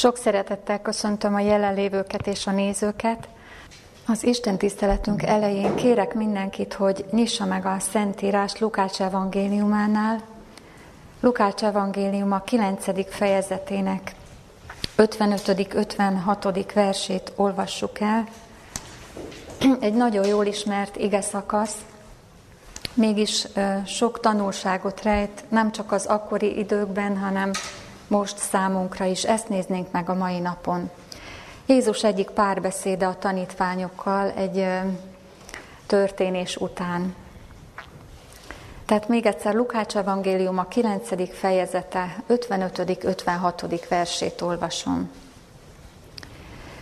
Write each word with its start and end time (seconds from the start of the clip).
Sok 0.00 0.16
szeretettel 0.16 0.80
köszöntöm 0.80 1.34
a 1.34 1.40
jelenlévőket 1.40 2.26
és 2.26 2.46
a 2.46 2.50
nézőket. 2.50 3.28
Az 4.06 4.24
Isten 4.24 4.58
tiszteletünk 4.58 5.22
elején 5.22 5.74
kérek 5.74 6.14
mindenkit, 6.14 6.74
hogy 6.74 7.04
nyissa 7.10 7.44
meg 7.44 7.66
a 7.66 7.76
Szentírás 7.78 8.58
Lukács 8.58 9.00
evangéliumánál. 9.00 10.20
Lukács 11.20 11.62
evangélium 11.62 12.32
a 12.32 12.40
9. 12.40 13.14
fejezetének 13.14 14.14
55.-56. 14.96 16.70
versét 16.74 17.32
olvassuk 17.36 18.00
el. 18.00 18.28
Egy 19.80 19.94
nagyon 19.94 20.26
jól 20.26 20.46
ismert 20.46 20.96
ige 20.96 21.20
szakasz, 21.20 21.76
mégis 22.94 23.46
sok 23.86 24.20
tanulságot 24.20 25.02
rejt, 25.02 25.44
nem 25.48 25.72
csak 25.72 25.92
az 25.92 26.06
akkori 26.06 26.58
időkben, 26.58 27.18
hanem 27.18 27.50
most 28.10 28.38
számunkra 28.38 29.04
is. 29.04 29.24
Ezt 29.24 29.48
néznénk 29.48 29.90
meg 29.90 30.08
a 30.08 30.14
mai 30.14 30.38
napon. 30.38 30.90
Jézus 31.66 32.04
egyik 32.04 32.30
párbeszéde 32.30 33.06
a 33.06 33.18
tanítványokkal 33.18 34.30
egy 34.30 34.66
történés 35.86 36.56
után. 36.56 37.14
Tehát 38.86 39.08
még 39.08 39.26
egyszer 39.26 39.54
Lukács 39.54 39.96
evangélium 39.96 40.58
a 40.58 40.64
9. 40.64 41.34
fejezete 41.38 42.22
55.-56. 42.28 43.84
versét 43.88 44.40
olvasom. 44.40 45.10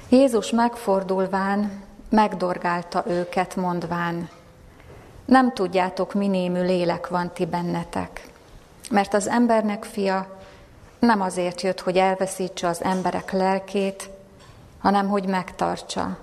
Jézus 0.09 0.51
megfordulván 0.51 1.83
megdorgálta 2.11 3.05
őket, 3.07 3.57
mondván, 3.57 4.29
nem 5.25 5.53
tudjátok, 5.53 6.15
mi 6.15 6.49
lélek 6.49 7.09
van 7.09 7.31
ti 7.33 7.47
bennetek, 7.47 8.29
mert 8.91 9.15
az 9.15 9.29
embernek 9.29 9.85
fia 9.85 10.38
nem 10.99 11.21
azért 11.21 11.61
jött, 11.61 11.81
hogy 11.81 11.97
elveszítse 11.97 12.69
az 12.69 12.85
emberek 12.85 13.33
lelkét, 13.33 14.11
hanem 14.79 15.09
hogy 15.09 15.27
megtartsa. 15.27 16.19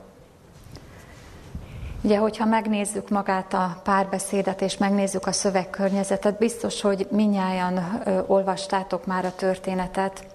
Ugye, 2.01 2.17
hogyha 2.17 2.45
megnézzük 2.45 3.09
magát 3.09 3.53
a 3.53 3.79
párbeszédet, 3.83 4.61
és 4.61 4.77
megnézzük 4.77 5.27
a 5.27 5.31
szövegkörnyezetet, 5.31 6.37
biztos, 6.37 6.81
hogy 6.81 7.07
minnyáján 7.11 8.03
olvastátok 8.27 9.05
már 9.05 9.25
a 9.25 9.35
történetet. 9.35 10.25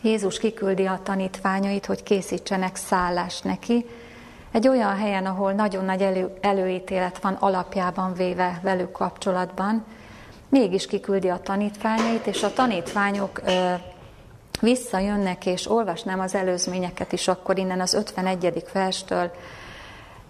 Jézus 0.00 0.38
kiküldi 0.38 0.86
a 0.86 1.00
tanítványait, 1.02 1.86
hogy 1.86 2.02
készítsenek 2.02 2.76
szállást 2.76 3.44
neki, 3.44 3.86
egy 4.52 4.68
olyan 4.68 4.96
helyen, 4.96 5.26
ahol 5.26 5.52
nagyon 5.52 5.84
nagy 5.84 6.02
elő, 6.02 6.38
előítélet 6.40 7.18
van 7.18 7.34
alapjában 7.34 8.14
véve 8.14 8.60
velük 8.62 8.92
kapcsolatban, 8.92 9.84
mégis 10.52 10.86
kiküldi 10.86 11.28
a 11.28 11.40
tanítványait, 11.40 12.26
és 12.26 12.42
a 12.42 12.52
tanítványok 12.52 13.40
ö, 13.46 13.72
visszajönnek, 14.60 15.46
és 15.46 15.70
olvasnám 15.70 16.20
az 16.20 16.34
előzményeket 16.34 17.12
is 17.12 17.28
akkor 17.28 17.58
innen 17.58 17.80
az 17.80 17.94
51. 17.94 18.64
verstől, 18.72 19.30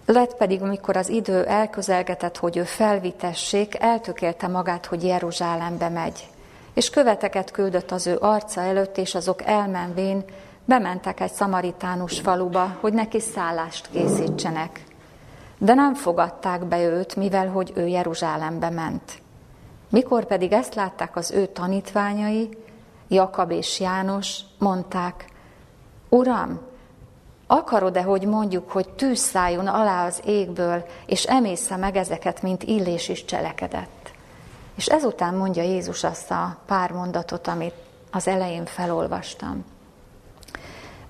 lett 0.07 0.37
pedig, 0.37 0.63
amikor 0.63 0.97
az 0.97 1.09
idő 1.09 1.45
elközelgetett, 1.45 2.37
hogy 2.37 2.57
ő 2.57 2.63
felvitessék, 2.63 3.77
eltökélte 3.81 4.47
magát, 4.47 4.87
hogy 4.87 5.05
Jeruzsálembe 5.05 5.89
megy. 5.89 6.29
És 6.75 6.91
követeket 6.91 7.51
küldött 7.51 7.91
az 7.91 8.07
ő 8.07 8.17
arca 8.21 8.61
előtt, 8.61 8.99
és 8.99 9.15
azok 9.15 9.43
elmenvén 9.43 10.25
bementek 10.65 11.21
egy 11.21 11.33
szamaritánus 11.33 12.21
faluba, 12.21 12.77
hogy 12.81 12.93
neki 12.93 13.21
szállást 13.21 13.89
készítsenek. 13.91 14.85
De 15.59 15.75
nem 15.75 15.95
fogadták 15.95 16.65
be 16.65 16.83
őt, 16.83 17.17
mivel 17.17 17.49
hogy 17.49 17.73
ő 17.75 17.87
Jeruzsálembe 17.87 18.71
ment. 18.71 19.23
Mikor 19.93 20.25
pedig 20.25 20.53
ezt 20.53 20.75
látták 20.75 21.17
az 21.17 21.31
ő 21.31 21.47
tanítványai, 21.47 22.49
Jakab 23.09 23.51
és 23.51 23.81
János, 23.81 24.41
mondták, 24.59 25.25
Uram, 26.09 26.61
akarod-e, 27.47 28.03
hogy 28.03 28.27
mondjuk, 28.27 28.71
hogy 28.71 28.89
tűz 28.89 29.19
szálljon 29.19 29.67
alá 29.67 30.07
az 30.07 30.21
égből, 30.25 30.85
és 31.07 31.25
emésze 31.25 31.77
meg 31.77 31.97
ezeket, 31.97 32.43
mint 32.43 32.63
illés 32.63 33.09
is 33.09 33.25
cselekedett? 33.25 34.13
És 34.75 34.87
ezután 34.87 35.35
mondja 35.35 35.63
Jézus 35.63 36.05
azt 36.05 36.31
a 36.31 36.57
pár 36.67 36.91
mondatot, 36.91 37.47
amit 37.47 37.75
az 38.11 38.29
elején 38.29 38.65
felolvastam. 38.65 39.65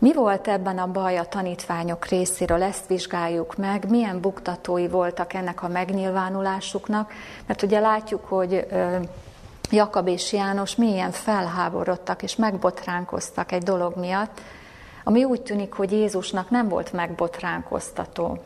Mi 0.02 0.12
volt 0.12 0.48
ebben 0.48 0.78
a 0.78 0.86
baj 0.86 1.18
a 1.18 1.24
tanítványok 1.24 2.06
részéről, 2.06 2.62
ezt 2.62 2.86
vizsgáljuk 2.86 3.56
meg, 3.56 3.90
milyen 3.90 4.20
buktatói 4.20 4.88
voltak 4.88 5.32
ennek 5.32 5.62
a 5.62 5.68
megnyilvánulásuknak, 5.68 7.12
mert 7.46 7.62
ugye 7.62 7.80
látjuk, 7.80 8.24
hogy 8.24 8.66
Jakab 9.70 10.08
és 10.08 10.32
János 10.32 10.76
milyen 10.76 11.10
felháborodtak 11.10 12.22
és 12.22 12.36
megbotránkoztak 12.36 13.52
egy 13.52 13.62
dolog 13.62 13.96
miatt, 13.96 14.40
ami 15.04 15.24
úgy 15.24 15.42
tűnik, 15.42 15.72
hogy 15.72 15.92
Jézusnak 15.92 16.50
nem 16.50 16.68
volt 16.68 16.92
megbotránkoztató. 16.92 18.38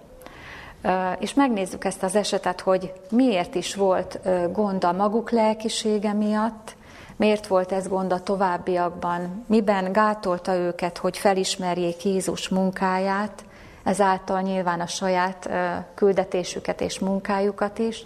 És 1.19 1.35
megnézzük 1.35 1.85
ezt 1.85 2.03
az 2.03 2.17
esetet, 2.17 2.61
hogy 2.61 2.93
miért 3.11 3.55
is 3.55 3.75
volt 3.75 4.21
gond 4.53 4.85
a 4.85 4.93
maguk 4.93 5.31
lelkisége 5.31 6.13
miatt, 6.13 6.77
Miért 7.17 7.47
volt 7.47 7.73
ez 7.73 7.89
gond 7.89 8.13
a 8.13 8.21
továbbiakban? 8.21 9.45
Miben 9.47 9.93
gátolta 9.93 10.55
őket, 10.55 10.99
hogy 10.99 11.19
felismerjék 11.19 12.05
Jézus 12.05 12.49
munkáját, 12.49 13.45
ezáltal 13.85 14.41
nyilván 14.41 14.81
a 14.81 14.87
saját 14.87 15.51
küldetésüket 15.95 16.81
és 16.81 16.99
munkájukat 16.99 17.79
is? 17.79 18.03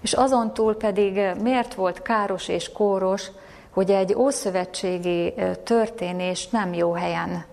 És 0.00 0.12
azon 0.12 0.54
túl 0.54 0.76
pedig 0.76 1.20
miért 1.42 1.74
volt 1.74 2.02
káros 2.02 2.48
és 2.48 2.72
kóros, 2.72 3.30
hogy 3.70 3.90
egy 3.90 4.14
ószövetségi 4.14 5.34
történés 5.64 6.48
nem 6.48 6.72
jó 6.72 6.92
helyen 6.92 7.44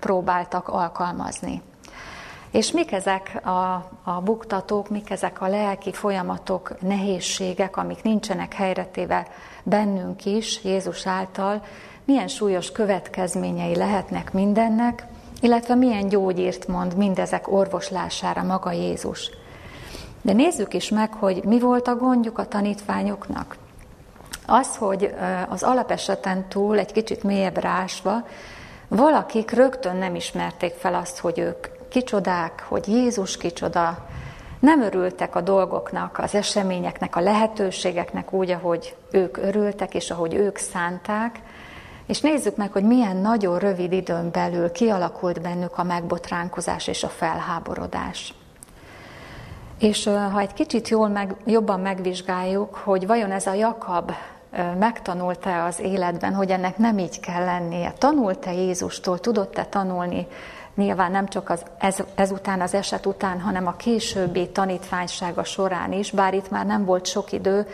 próbáltak 0.00 0.68
alkalmazni. 0.68 1.62
És 2.54 2.70
mik 2.70 2.92
ezek 2.92 3.40
a, 3.44 3.90
a 4.02 4.20
buktatók, 4.24 4.88
mik 4.88 5.10
ezek 5.10 5.40
a 5.40 5.48
lelki 5.48 5.92
folyamatok, 5.92 6.80
nehézségek, 6.80 7.76
amik 7.76 8.02
nincsenek 8.02 8.54
helyretéve 8.54 9.26
bennünk 9.62 10.24
is, 10.24 10.64
Jézus 10.64 11.06
által, 11.06 11.62
milyen 12.04 12.28
súlyos 12.28 12.72
következményei 12.72 13.76
lehetnek 13.76 14.32
mindennek, 14.32 15.06
illetve 15.40 15.74
milyen 15.74 16.08
gyógyírt 16.08 16.68
mond 16.68 16.96
mindezek 16.96 17.52
orvoslására 17.52 18.42
maga 18.42 18.72
Jézus. 18.72 19.30
De 20.22 20.32
nézzük 20.32 20.74
is 20.74 20.88
meg, 20.88 21.12
hogy 21.12 21.44
mi 21.44 21.58
volt 21.58 21.88
a 21.88 21.96
gondjuk 21.96 22.38
a 22.38 22.48
tanítványoknak. 22.48 23.56
Az, 24.46 24.76
hogy 24.76 25.14
az 25.48 25.62
alapeseten 25.62 26.48
túl 26.48 26.78
egy 26.78 26.92
kicsit 26.92 27.22
mélyebb 27.22 27.56
rásva, 27.56 28.26
valakik 28.88 29.50
rögtön 29.50 29.96
nem 29.96 30.14
ismerték 30.14 30.72
fel 30.72 30.94
azt, 30.94 31.18
hogy 31.18 31.38
ők 31.38 31.66
kicsodák, 31.94 32.64
hogy 32.68 32.88
Jézus 32.88 33.36
kicsoda, 33.36 34.06
nem 34.58 34.82
örültek 34.82 35.34
a 35.36 35.40
dolgoknak, 35.40 36.18
az 36.18 36.34
eseményeknek, 36.34 37.16
a 37.16 37.20
lehetőségeknek 37.20 38.32
úgy, 38.32 38.50
ahogy 38.50 38.96
ők 39.10 39.36
örültek, 39.36 39.94
és 39.94 40.10
ahogy 40.10 40.34
ők 40.34 40.56
szánták, 40.56 41.40
és 42.06 42.20
nézzük 42.20 42.56
meg, 42.56 42.72
hogy 42.72 42.82
milyen 42.82 43.16
nagyon 43.16 43.58
rövid 43.58 43.92
időn 43.92 44.30
belül 44.30 44.72
kialakult 44.72 45.40
bennük 45.40 45.78
a 45.78 45.82
megbotránkozás 45.82 46.86
és 46.86 47.04
a 47.04 47.08
felháborodás. 47.08 48.34
És 49.78 50.04
ha 50.04 50.40
egy 50.40 50.52
kicsit 50.52 50.88
jól 50.88 51.08
meg, 51.08 51.36
jobban 51.44 51.80
megvizsgáljuk, 51.80 52.74
hogy 52.74 53.06
vajon 53.06 53.30
ez 53.30 53.46
a 53.46 53.54
Jakab 53.54 54.12
megtanulta 54.78 55.64
az 55.64 55.80
életben, 55.80 56.34
hogy 56.34 56.50
ennek 56.50 56.78
nem 56.78 56.98
így 56.98 57.20
kell 57.20 57.44
lennie. 57.44 57.92
Tanult-e 57.98 58.52
Jézustól, 58.52 59.18
tudott-e 59.18 59.64
tanulni 59.64 60.26
nyilván 60.74 61.10
nem 61.10 61.28
csak 61.28 61.50
az, 61.50 61.62
ez, 61.78 61.98
ezután 62.14 62.60
az 62.60 62.74
eset 62.74 63.06
után, 63.06 63.40
hanem 63.40 63.66
a 63.66 63.76
későbbi 63.76 64.48
tanítványsága 64.48 65.44
során 65.44 65.92
is, 65.92 66.10
bár 66.10 66.34
itt 66.34 66.50
már 66.50 66.66
nem 66.66 66.84
volt 66.84 67.06
sok 67.06 67.32
idő, 67.32 67.66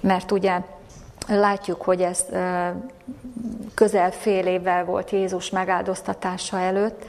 mert 0.00 0.32
ugye 0.32 0.60
látjuk, 1.28 1.82
hogy 1.82 2.00
ez 2.00 2.24
közel 3.74 4.10
fél 4.10 4.46
évvel 4.46 4.84
volt 4.84 5.10
Jézus 5.10 5.50
megáldoztatása 5.50 6.58
előtt, 6.58 7.04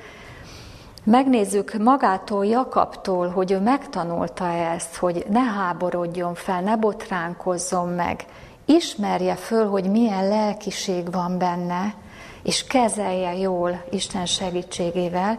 megnézzük 1.04 1.74
magától, 1.74 2.46
Jakabtól, 2.46 3.30
hogy 3.30 3.52
ő 3.52 3.60
megtanulta 3.60 4.48
ezt, 4.48 4.96
hogy 4.96 5.26
ne 5.30 5.44
háborodjon 5.44 6.36
fel, 6.36 6.62
ne 6.62 6.76
botránkozzon 6.76 7.88
meg, 7.88 8.26
ismerje 8.66 9.36
föl, 9.36 9.70
hogy 9.70 9.90
milyen 9.90 10.28
lelkiség 10.28 11.12
van 11.12 11.38
benne, 11.38 11.94
és 12.44 12.64
kezelje 12.64 13.38
jól 13.38 13.84
Isten 13.90 14.26
segítségével. 14.26 15.38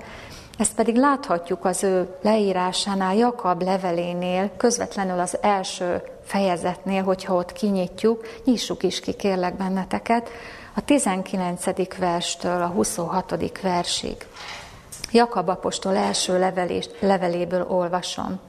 Ezt 0.59 0.75
pedig 0.75 0.97
láthatjuk 0.97 1.65
az 1.65 1.83
ő 1.83 2.17
leírásánál, 2.23 3.15
Jakab 3.15 3.63
levelénél, 3.63 4.51
közvetlenül 4.57 5.21
az 5.21 5.39
első 5.41 6.03
fejezetnél, 6.25 7.03
hogyha 7.03 7.35
ott 7.35 7.53
kinyitjuk, 7.53 8.27
nyissuk 8.45 8.83
is 8.83 9.01
ki, 9.01 9.13
kérlek 9.13 9.57
benneteket, 9.57 10.31
a 10.75 10.85
19. 10.85 11.97
verstől 11.99 12.63
a 12.63 12.67
26. 12.67 13.61
versig. 13.63 14.17
Jakab 15.13 15.49
apostol 15.49 15.97
első 15.97 16.39
levelés, 16.39 16.89
leveléből 17.01 17.67
olvasom. 17.69 18.41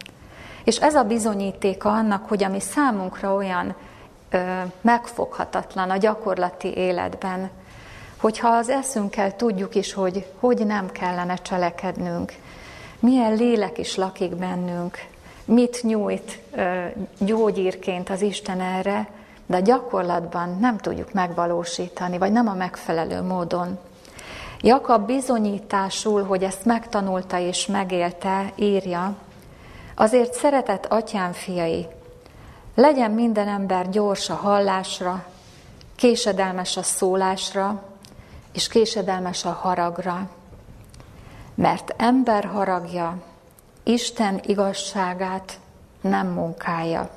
És 0.63 0.77
ez 0.77 0.95
a 0.95 1.03
bizonyítéka 1.03 1.89
annak, 1.89 2.27
hogy 2.27 2.43
ami 2.43 2.59
számunkra 2.59 3.35
olyan 3.35 3.75
ö, 4.29 4.61
megfoghatatlan 4.81 5.89
a 5.89 5.97
gyakorlati 5.97 6.77
életben, 6.77 7.49
Hogyha 8.21 8.47
az 8.47 8.69
eszünkkel 8.69 9.35
tudjuk 9.35 9.75
is, 9.75 9.93
hogy 9.93 10.27
hogy 10.39 10.65
nem 10.65 10.91
kellene 10.91 11.35
cselekednünk, 11.35 12.33
milyen 12.99 13.35
lélek 13.35 13.77
is 13.77 13.95
lakik 13.95 14.35
bennünk, 14.35 14.97
mit 15.45 15.83
nyújt 15.83 16.39
gyógyírként 17.19 18.09
az 18.09 18.21
Isten 18.21 18.61
erre, 18.61 19.09
de 19.45 19.55
a 19.55 19.59
gyakorlatban 19.59 20.57
nem 20.59 20.77
tudjuk 20.77 21.13
megvalósítani, 21.13 22.17
vagy 22.17 22.31
nem 22.31 22.47
a 22.47 22.53
megfelelő 22.53 23.21
módon. 23.21 23.79
Jakab 24.61 25.05
bizonyításul, 25.05 26.23
hogy 26.23 26.43
ezt 26.43 26.65
megtanulta 26.65 27.39
és 27.39 27.65
megélte, 27.65 28.51
írja, 28.55 29.15
azért 29.95 30.33
szeretett 30.33 30.85
atyám 30.85 31.31
fiai, 31.31 31.87
legyen 32.75 33.11
minden 33.11 33.47
ember 33.47 33.89
gyors 33.89 34.29
a 34.29 34.35
hallásra, 34.35 35.25
késedelmes 35.95 36.77
a 36.77 36.83
szólásra, 36.83 37.89
és 38.53 38.67
késedelmes 38.67 39.45
a 39.45 39.51
haragra, 39.51 40.29
mert 41.55 41.93
ember 41.97 42.45
haragja 42.45 43.17
Isten 43.83 44.39
igazságát 44.43 45.59
nem 46.01 46.27
munkálja. 46.27 47.09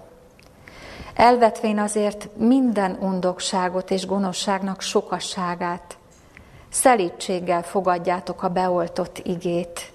Elvetvén 1.14 1.78
azért 1.78 2.28
minden 2.36 2.98
undokságot 3.00 3.90
és 3.90 4.06
gonoszságnak 4.06 4.80
sokasságát, 4.80 5.96
szelítséggel 6.68 7.62
fogadjátok 7.62 8.42
a 8.42 8.48
beoltott 8.48 9.18
igét, 9.18 9.92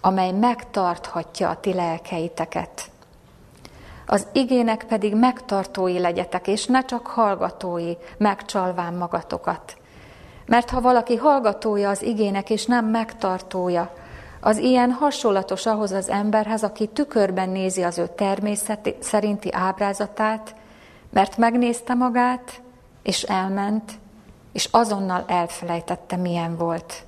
amely 0.00 0.30
megtarthatja 0.30 1.48
a 1.48 1.60
ti 1.60 1.74
lelkeiteket. 1.74 2.90
Az 4.06 4.26
igének 4.32 4.84
pedig 4.84 5.14
megtartói 5.14 5.98
legyetek, 5.98 6.46
és 6.46 6.66
ne 6.66 6.84
csak 6.84 7.06
hallgatói, 7.06 7.92
megcsalván 8.16 8.94
magatokat. 8.94 9.76
Mert 10.48 10.70
ha 10.70 10.80
valaki 10.80 11.16
hallgatója 11.16 11.88
az 11.88 12.02
igének, 12.02 12.50
és 12.50 12.66
nem 12.66 12.86
megtartója, 12.86 13.92
az 14.40 14.58
ilyen 14.58 14.90
hasonlatos 14.90 15.66
ahhoz 15.66 15.92
az 15.92 16.08
emberhez, 16.08 16.62
aki 16.62 16.86
tükörben 16.86 17.48
nézi 17.48 17.82
az 17.82 17.98
ő 17.98 18.06
természet 18.06 18.94
szerinti 19.00 19.48
ábrázatát, 19.52 20.54
mert 21.10 21.36
megnézte 21.36 21.94
magát, 21.94 22.62
és 23.02 23.22
elment, 23.22 23.92
és 24.52 24.68
azonnal 24.70 25.24
elfelejtette, 25.26 26.16
milyen 26.16 26.56
volt. 26.56 27.04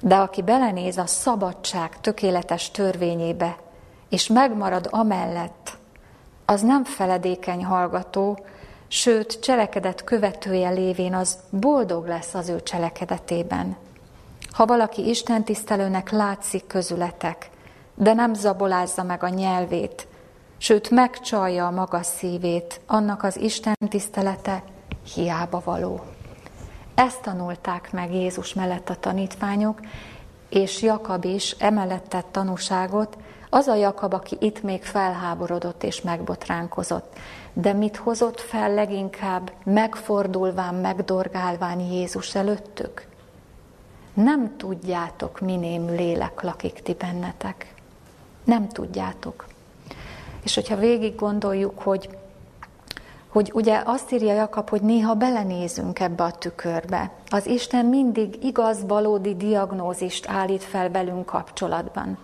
De 0.00 0.16
aki 0.16 0.42
belenéz 0.42 0.98
a 0.98 1.06
szabadság 1.06 2.00
tökéletes 2.00 2.70
törvényébe, 2.70 3.56
és 4.08 4.26
megmarad 4.26 4.88
amellett, 4.90 5.76
az 6.44 6.60
nem 6.60 6.84
feledékeny 6.84 7.64
hallgató, 7.64 8.38
sőt, 8.94 9.40
cselekedet 9.40 10.04
követője 10.04 10.70
lévén 10.70 11.14
az 11.14 11.38
boldog 11.50 12.06
lesz 12.06 12.34
az 12.34 12.48
ő 12.48 12.62
cselekedetében. 12.62 13.76
Ha 14.50 14.66
valaki 14.66 15.08
Isten 15.08 15.44
tisztelőnek 15.44 16.10
látszik 16.10 16.66
közületek, 16.66 17.50
de 17.94 18.12
nem 18.12 18.34
zabolázza 18.34 19.02
meg 19.02 19.22
a 19.22 19.28
nyelvét, 19.28 20.06
sőt 20.58 20.90
megcsalja 20.90 21.66
a 21.66 21.70
maga 21.70 22.02
szívét, 22.02 22.80
annak 22.86 23.22
az 23.22 23.36
Isten 23.36 23.76
tisztelete 23.88 24.62
hiába 25.14 25.62
való. 25.64 26.00
Ezt 26.94 27.22
tanulták 27.22 27.92
meg 27.92 28.12
Jézus 28.12 28.54
mellett 28.54 28.88
a 28.88 28.96
tanítványok, 28.96 29.80
és 30.48 30.82
Jakab 30.82 31.24
is 31.24 31.50
emellett 31.50 32.08
tett 32.08 32.28
tanúságot, 32.30 33.16
az 33.54 33.66
a 33.66 33.74
Jakab, 33.74 34.14
aki 34.14 34.36
itt 34.40 34.62
még 34.62 34.82
felháborodott 34.82 35.82
és 35.82 36.00
megbotránkozott. 36.00 37.16
De 37.52 37.72
mit 37.72 37.96
hozott 37.96 38.40
fel 38.40 38.74
leginkább 38.74 39.52
megfordulván, 39.64 40.74
megdorgálván 40.74 41.80
Jézus 41.80 42.34
előttük? 42.34 43.06
Nem 44.14 44.56
tudjátok, 44.56 45.40
minémű 45.40 45.94
lélek 45.94 46.42
lakik 46.42 46.72
ti 46.82 46.94
bennetek. 46.94 47.74
Nem 48.44 48.68
tudjátok. 48.68 49.46
És 50.42 50.54
hogyha 50.54 50.76
végig 50.76 51.14
gondoljuk, 51.14 51.78
hogy, 51.78 52.08
hogy 53.28 53.50
ugye 53.54 53.82
azt 53.84 54.12
írja 54.12 54.34
Jakab, 54.34 54.68
hogy 54.68 54.82
néha 54.82 55.14
belenézünk 55.14 56.00
ebbe 56.00 56.24
a 56.24 56.30
tükörbe. 56.30 57.10
Az 57.28 57.46
Isten 57.46 57.86
mindig 57.86 58.44
igaz, 58.44 58.86
valódi 58.86 59.36
diagnózist 59.36 60.28
állít 60.28 60.62
fel 60.62 60.90
velünk 60.90 61.26
kapcsolatban. 61.26 62.18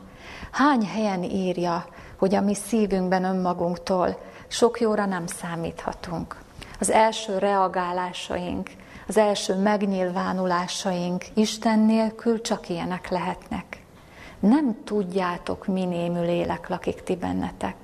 Hány 0.50 0.86
helyen 0.86 1.22
írja, 1.22 1.86
hogy 2.16 2.34
a 2.34 2.40
mi 2.40 2.54
szívünkben 2.54 3.24
önmagunktól 3.24 4.18
sok 4.48 4.80
jóra 4.80 5.06
nem 5.06 5.26
számíthatunk. 5.26 6.36
Az 6.80 6.90
első 6.90 7.38
reagálásaink, 7.38 8.70
az 9.06 9.16
első 9.16 9.54
megnyilvánulásaink 9.54 11.24
Isten 11.34 11.78
nélkül 11.78 12.40
csak 12.40 12.68
ilyenek 12.68 13.08
lehetnek. 13.08 13.82
Nem 14.40 14.84
tudjátok, 14.84 15.66
mi 15.66 15.84
némű 15.84 16.20
lélek 16.20 16.68
lakik 16.68 17.02
ti 17.02 17.16
bennetek. 17.16 17.76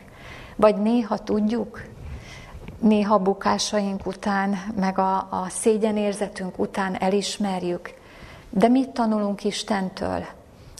Vagy 0.56 0.76
néha 0.76 1.18
tudjuk, 1.18 1.82
néha 2.78 3.18
bukásaink 3.18 4.06
után, 4.06 4.58
meg 4.76 4.98
a, 4.98 5.16
a 5.16 5.46
szégyenérzetünk 5.48 6.58
után 6.58 7.00
elismerjük, 7.00 7.94
de 8.50 8.68
mit 8.68 8.88
tanulunk 8.88 9.44
Istentől? 9.44 10.26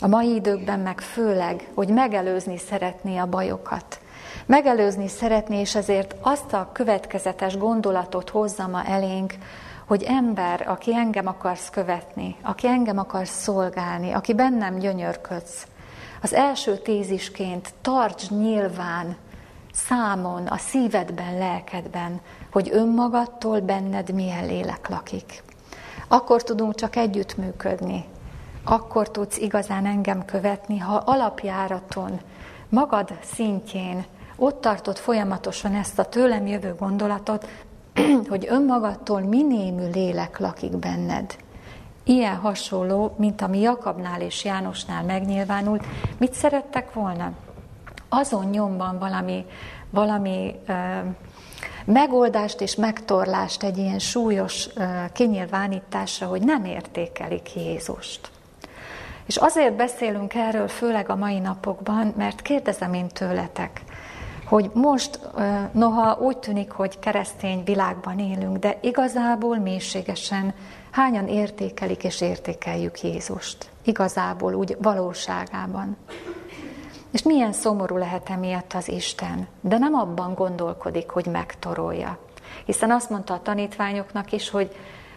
A 0.01 0.07
mai 0.07 0.35
időkben 0.35 0.81
meg 0.81 1.01
főleg, 1.01 1.69
hogy 1.75 1.89
megelőzni 1.89 2.59
szeretné 2.59 3.17
a 3.17 3.27
bajokat. 3.27 4.01
Megelőzni 4.47 5.09
szeretné, 5.09 5.61
és 5.61 5.75
ezért 5.75 6.15
azt 6.21 6.53
a 6.53 6.71
következetes 6.73 7.57
gondolatot 7.57 8.31
hozza 8.31 8.67
ma 8.67 8.85
elénk, 8.85 9.35
hogy 9.87 10.03
ember, 10.03 10.65
aki 10.69 10.95
engem 10.95 11.27
akarsz 11.27 11.71
követni, 11.71 12.37
aki 12.43 12.67
engem 12.67 12.99
akarsz 12.99 13.43
szolgálni, 13.43 14.13
aki 14.13 14.35
bennem 14.35 14.79
gyönyörködsz, 14.79 15.67
az 16.23 16.35
első 16.35 16.77
tézisként 16.77 17.75
tarts 17.81 18.31
nyilván 18.31 19.17
számon, 19.73 20.47
a 20.47 20.57
szívedben, 20.57 21.39
lelkedben, 21.39 22.21
hogy 22.53 22.69
önmagadtól 22.73 23.61
benned 23.61 24.13
milyen 24.15 24.47
lélek 24.47 24.89
lakik. 24.89 25.43
Akkor 26.09 26.43
tudunk 26.43 26.75
csak 26.75 26.97
együttműködni, 26.97 28.05
akkor 28.69 29.11
tudsz 29.11 29.39
igazán 29.39 29.87
engem 29.87 30.25
követni, 30.25 30.79
ha 30.79 30.97
alapjáraton, 30.97 32.21
magad 32.69 33.19
szintjén 33.23 34.05
ott 34.37 34.61
tartod 34.61 34.97
folyamatosan 34.97 35.75
ezt 35.75 35.99
a 35.99 36.05
tőlem 36.05 36.47
jövő 36.47 36.75
gondolatot, 36.79 37.49
hogy 38.29 38.47
önmagadtól 38.49 39.21
minémű 39.21 39.91
lélek 39.91 40.39
lakik 40.39 40.77
benned. 40.77 41.37
Ilyen 42.05 42.37
hasonló, 42.37 43.15
mint 43.19 43.43
ami 43.43 43.61
Jakabnál 43.61 44.21
és 44.21 44.45
Jánosnál 44.45 45.03
megnyilvánult, 45.05 45.85
mit 46.19 46.33
szerettek 46.33 46.93
volna? 46.93 47.33
Azon 48.09 48.45
nyomban 48.45 48.99
valami, 48.99 49.45
valami 49.91 50.55
ö, 50.67 50.73
megoldást 51.85 52.61
és 52.61 52.75
megtorlást 52.75 53.63
egy 53.63 53.79
ilyen 53.79 53.99
súlyos 53.99 54.69
ö, 54.75 54.85
kinyilvánításra, 55.13 56.27
hogy 56.27 56.43
nem 56.43 56.65
értékelik 56.65 57.55
Jézust. 57.55 58.31
És 59.27 59.37
azért 59.37 59.77
beszélünk 59.77 60.35
erről 60.35 60.69
főleg 60.69 61.09
a 61.09 61.17
mai 61.17 61.39
napokban, 61.39 62.13
mert 62.17 62.43
kérdezem 62.43 62.95
én 62.95 63.09
tőletek, 63.09 63.83
hogy 64.45 64.71
most, 64.75 65.21
noha 65.73 66.19
úgy 66.19 66.39
tűnik, 66.39 66.71
hogy 66.71 66.99
keresztény 66.99 67.65
világban 67.65 68.19
élünk, 68.19 68.57
de 68.57 68.79
igazából 68.81 69.59
mélységesen 69.59 70.55
hányan 70.91 71.29
értékelik 71.29 72.05
és 72.05 72.21
értékeljük 72.21 73.01
Jézust? 73.01 73.71
Igazából 73.85 74.55
úgy 74.55 74.77
valóságában. 74.81 75.97
És 77.13 77.23
milyen 77.23 77.53
szomorú 77.53 77.97
lehet 77.97 78.31
emiatt 78.31 78.73
az 78.73 78.89
Isten, 78.89 79.49
de 79.61 79.79
nem 79.79 79.95
abban 79.95 80.35
gondolkodik, 80.35 81.11
hogy 81.11 81.27
megtorolja. 81.27 82.19
Hiszen 82.65 82.91
azt 82.91 83.11
mondta 83.11 83.35
a 83.35 83.43
tanítványoknak 83.43 84.33
is, 84.33 84.51
hogy 84.51 84.77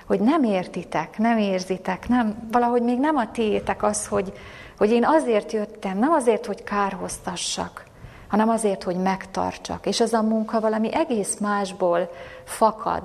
hogy 0.09 0.19
nem 0.19 0.43
értitek, 0.43 1.17
nem 1.17 1.37
érzitek, 1.37 2.07
nem, 2.07 2.47
valahogy 2.51 2.81
még 2.81 2.99
nem 2.99 3.15
a 3.15 3.31
tiétek 3.31 3.83
az, 3.83 4.07
hogy, 4.07 4.33
hogy 4.77 4.91
én 4.91 5.05
azért 5.05 5.51
jöttem, 5.51 5.97
nem 5.97 6.11
azért, 6.11 6.45
hogy 6.45 6.63
kárhoztassak, 6.63 7.83
hanem 8.27 8.49
azért, 8.49 8.83
hogy 8.83 8.95
megtartsak. 8.95 9.85
És 9.85 9.99
ez 9.99 10.13
a 10.13 10.21
munka 10.21 10.59
valami 10.59 10.93
egész 10.93 11.37
másból 11.39 12.11
fakad, 12.43 13.01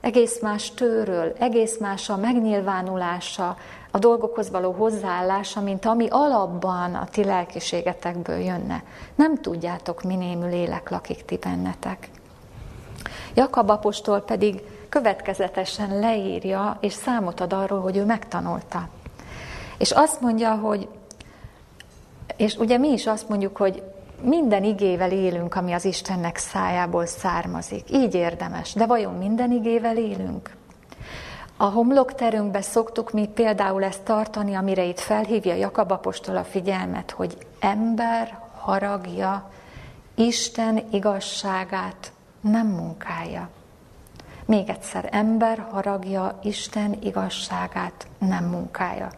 egész 0.00 0.40
más 0.40 0.70
tőről, 0.70 1.32
egész 1.38 1.78
más 1.78 2.08
a 2.08 2.16
megnyilvánulása, 2.16 3.56
a 3.90 3.98
dolgokhoz 3.98 4.50
való 4.50 4.72
hozzáállása, 4.72 5.60
mint 5.60 5.84
ami 5.86 6.06
alapban 6.08 6.94
a 6.94 7.06
ti 7.10 7.24
lelkiségetekből 7.24 8.38
jönne. 8.38 8.82
Nem 9.14 9.36
tudjátok, 9.36 10.02
minémű 10.02 10.48
lélek 10.48 10.90
lakik 10.90 11.24
ti 11.24 11.36
bennetek. 11.36 12.10
Jakab 13.34 13.70
apostol 13.70 14.20
pedig 14.20 14.62
következetesen 14.90 15.98
leírja, 15.98 16.76
és 16.80 16.92
számot 16.92 17.40
ad 17.40 17.52
arról, 17.52 17.80
hogy 17.80 17.96
ő 17.96 18.04
megtanulta. 18.04 18.88
És 19.78 19.90
azt 19.90 20.20
mondja, 20.20 20.54
hogy, 20.54 20.88
és 22.36 22.56
ugye 22.56 22.78
mi 22.78 22.88
is 22.88 23.06
azt 23.06 23.28
mondjuk, 23.28 23.56
hogy 23.56 23.82
minden 24.22 24.64
igével 24.64 25.12
élünk, 25.12 25.54
ami 25.54 25.72
az 25.72 25.84
Istennek 25.84 26.36
szájából 26.36 27.06
származik. 27.06 27.90
Így 27.92 28.14
érdemes. 28.14 28.72
De 28.72 28.86
vajon 28.86 29.14
minden 29.14 29.50
igével 29.50 29.96
élünk? 29.96 30.56
A 31.56 31.64
homlokterünkbe 31.64 32.60
szoktuk 32.60 33.12
mi 33.12 33.28
például 33.34 33.84
ezt 33.84 34.02
tartani, 34.02 34.54
amire 34.54 34.84
itt 34.84 35.00
felhívja 35.00 35.54
Jakab 35.54 35.90
apostol 35.90 36.36
a 36.36 36.44
figyelmet, 36.44 37.10
hogy 37.10 37.36
ember 37.60 38.38
haragja 38.58 39.50
Isten 40.14 40.82
igazságát 40.90 42.12
nem 42.40 42.66
munkálja. 42.66 43.48
Még 44.50 44.68
egyszer, 44.68 45.08
ember 45.12 45.66
haragja 45.70 46.38
Isten 46.42 46.96
igazságát 47.02 48.06
nem 48.18 48.44
munkája. 48.44 49.10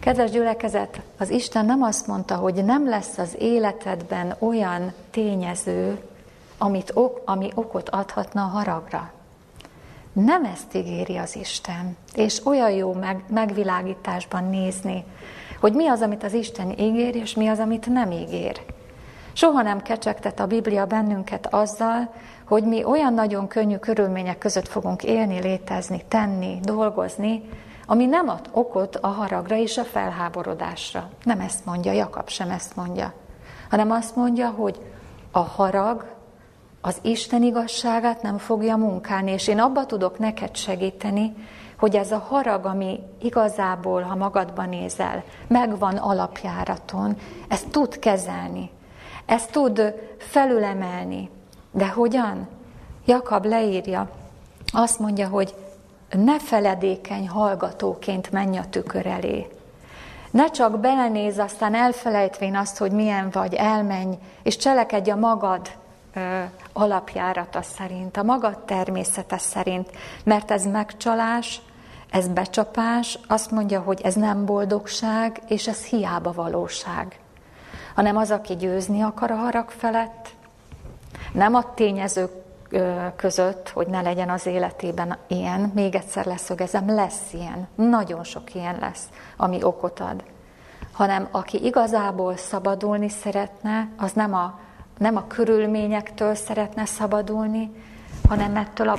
Kedves 0.00 0.30
gyülekezet, 0.30 1.00
az 1.18 1.30
Isten 1.30 1.64
nem 1.64 1.82
azt 1.82 2.06
mondta, 2.06 2.36
hogy 2.36 2.64
nem 2.64 2.88
lesz 2.88 3.18
az 3.18 3.36
életedben 3.38 4.36
olyan 4.38 4.92
tényező, 5.10 6.00
amit 6.58 6.90
ok, 6.94 7.22
ami 7.24 7.50
okot 7.54 7.88
adhatna 7.88 8.42
a 8.42 8.46
haragra. 8.46 9.12
Nem 10.12 10.44
ezt 10.44 10.74
ígéri 10.74 11.16
az 11.16 11.36
Isten. 11.36 11.96
És 12.14 12.46
olyan 12.46 12.70
jó 12.70 12.92
meg, 12.92 13.24
megvilágításban 13.28 14.44
nézni, 14.44 15.04
hogy 15.60 15.72
mi 15.72 15.88
az, 15.88 16.00
amit 16.00 16.24
az 16.24 16.32
Isten 16.32 16.78
ígér, 16.78 17.16
és 17.16 17.34
mi 17.34 17.48
az, 17.48 17.58
amit 17.58 17.86
nem 17.86 18.10
ígér. 18.10 18.60
Soha 19.32 19.62
nem 19.62 19.82
kecsegtet 19.82 20.40
a 20.40 20.46
Biblia 20.46 20.86
bennünket 20.86 21.54
azzal, 21.54 22.14
hogy 22.52 22.64
mi 22.64 22.84
olyan 22.84 23.14
nagyon 23.14 23.48
könnyű 23.48 23.76
körülmények 23.76 24.38
között 24.38 24.68
fogunk 24.68 25.02
élni, 25.02 25.40
létezni, 25.40 26.04
tenni, 26.08 26.58
dolgozni, 26.62 27.48
ami 27.86 28.06
nem 28.06 28.28
ad 28.28 28.48
okot 28.50 28.96
a 28.96 29.06
haragra 29.06 29.56
és 29.56 29.78
a 29.78 29.84
felháborodásra. 29.84 31.08
Nem 31.24 31.40
ezt 31.40 31.64
mondja, 31.64 31.92
Jakab 31.92 32.28
sem 32.28 32.50
ezt 32.50 32.76
mondja, 32.76 33.12
hanem 33.70 33.90
azt 33.90 34.16
mondja, 34.16 34.48
hogy 34.48 34.80
a 35.30 35.38
harag 35.38 36.14
az 36.80 36.98
Isten 37.02 37.42
igazságát 37.42 38.22
nem 38.22 38.38
fogja 38.38 38.76
munkálni, 38.76 39.30
és 39.30 39.48
én 39.48 39.58
abba 39.58 39.86
tudok 39.86 40.18
neked 40.18 40.56
segíteni, 40.56 41.34
hogy 41.78 41.96
ez 41.96 42.12
a 42.12 42.18
harag, 42.28 42.64
ami 42.64 43.00
igazából, 43.20 44.02
ha 44.02 44.14
magadban 44.14 44.68
nézel, 44.68 45.24
megvan 45.48 45.96
alapjáraton, 45.96 47.16
ezt 47.48 47.68
tud 47.68 47.98
kezelni, 47.98 48.70
ezt 49.26 49.52
tud 49.52 49.94
felülemelni. 50.18 51.30
De 51.72 51.88
hogyan? 51.88 52.48
Jakab 53.04 53.44
leírja, 53.44 54.10
azt 54.72 54.98
mondja, 54.98 55.28
hogy 55.28 55.54
ne 56.10 56.40
feledékeny 56.40 57.28
hallgatóként 57.28 58.30
menj 58.30 58.58
a 58.58 58.68
tükör 58.70 59.06
elé. 59.06 59.48
Ne 60.30 60.50
csak 60.50 60.80
belenéz, 60.80 61.38
aztán 61.38 61.74
elfelejtvén 61.74 62.56
azt, 62.56 62.78
hogy 62.78 62.92
milyen 62.92 63.30
vagy, 63.30 63.54
elmenj, 63.54 64.18
és 64.42 64.56
cselekedj 64.56 65.10
a 65.10 65.16
magad 65.16 65.70
alapjárata 66.72 67.62
szerint, 67.62 68.16
a 68.16 68.22
magad 68.22 68.58
természete 68.58 69.38
szerint, 69.38 69.90
mert 70.24 70.50
ez 70.50 70.66
megcsalás, 70.66 71.60
ez 72.10 72.28
becsapás, 72.28 73.18
azt 73.28 73.50
mondja, 73.50 73.80
hogy 73.80 74.00
ez 74.00 74.14
nem 74.14 74.44
boldogság, 74.44 75.40
és 75.48 75.68
ez 75.68 75.84
hiába 75.84 76.32
valóság. 76.32 77.20
Hanem 77.94 78.16
az, 78.16 78.30
aki 78.30 78.56
győzni 78.56 79.02
akar 79.02 79.30
a 79.30 79.36
harag 79.36 79.70
felett, 79.70 80.28
nem 81.32 81.54
a 81.54 81.74
tényezők 81.74 82.30
között, 83.16 83.68
hogy 83.68 83.86
ne 83.86 84.00
legyen 84.00 84.30
az 84.30 84.46
életében 84.46 85.16
ilyen, 85.26 85.70
még 85.74 85.94
egyszer 85.94 86.26
leszögezem, 86.26 86.94
lesz 86.94 87.32
ilyen, 87.32 87.68
nagyon 87.74 88.24
sok 88.24 88.54
ilyen 88.54 88.76
lesz, 88.80 89.08
ami 89.36 89.62
okot 89.62 90.00
ad. 90.00 90.22
Hanem 90.92 91.28
aki 91.30 91.64
igazából 91.64 92.36
szabadulni 92.36 93.08
szeretne, 93.08 93.88
az 93.96 94.12
nem 94.12 94.34
a 94.34 94.58
nem 94.98 95.16
a 95.16 95.26
körülményektől 95.26 96.34
szeretne 96.34 96.84
szabadulni, 96.84 97.70
hanem 98.28 98.56
ettől 98.56 98.88
a 98.88 98.96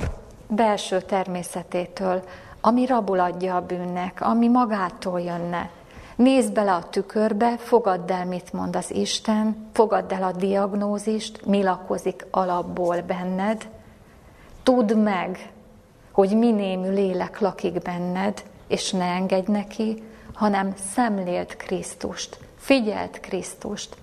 belső 0.48 1.00
természetétől, 1.00 2.22
ami 2.60 2.86
rabuladja 2.86 3.56
a 3.56 3.66
bűnnek, 3.66 4.20
ami 4.20 4.48
magától 4.48 5.20
jönne. 5.20 5.70
Nézd 6.16 6.52
bele 6.52 6.72
a 6.72 6.88
tükörbe, 6.88 7.56
fogadd 7.56 8.10
el, 8.10 8.26
mit 8.26 8.52
mond 8.52 8.76
az 8.76 8.90
Isten, 8.90 9.68
fogadd 9.72 10.12
el 10.12 10.22
a 10.22 10.32
diagnózist, 10.32 11.46
mi 11.46 11.62
lakozik 11.62 12.26
alapból 12.30 13.00
benned, 13.00 13.68
tudd 14.62 14.96
meg, 14.96 15.52
hogy 16.12 16.36
mi 16.38 16.50
némű 16.50 16.90
lélek 16.90 17.40
lakik 17.40 17.82
benned, 17.82 18.42
és 18.66 18.90
ne 18.90 19.04
engedj 19.04 19.50
neki, 19.50 20.02
hanem 20.34 20.74
szemléld 20.92 21.56
Krisztust, 21.56 22.38
figyeld 22.56 23.20
Krisztust, 23.20 23.96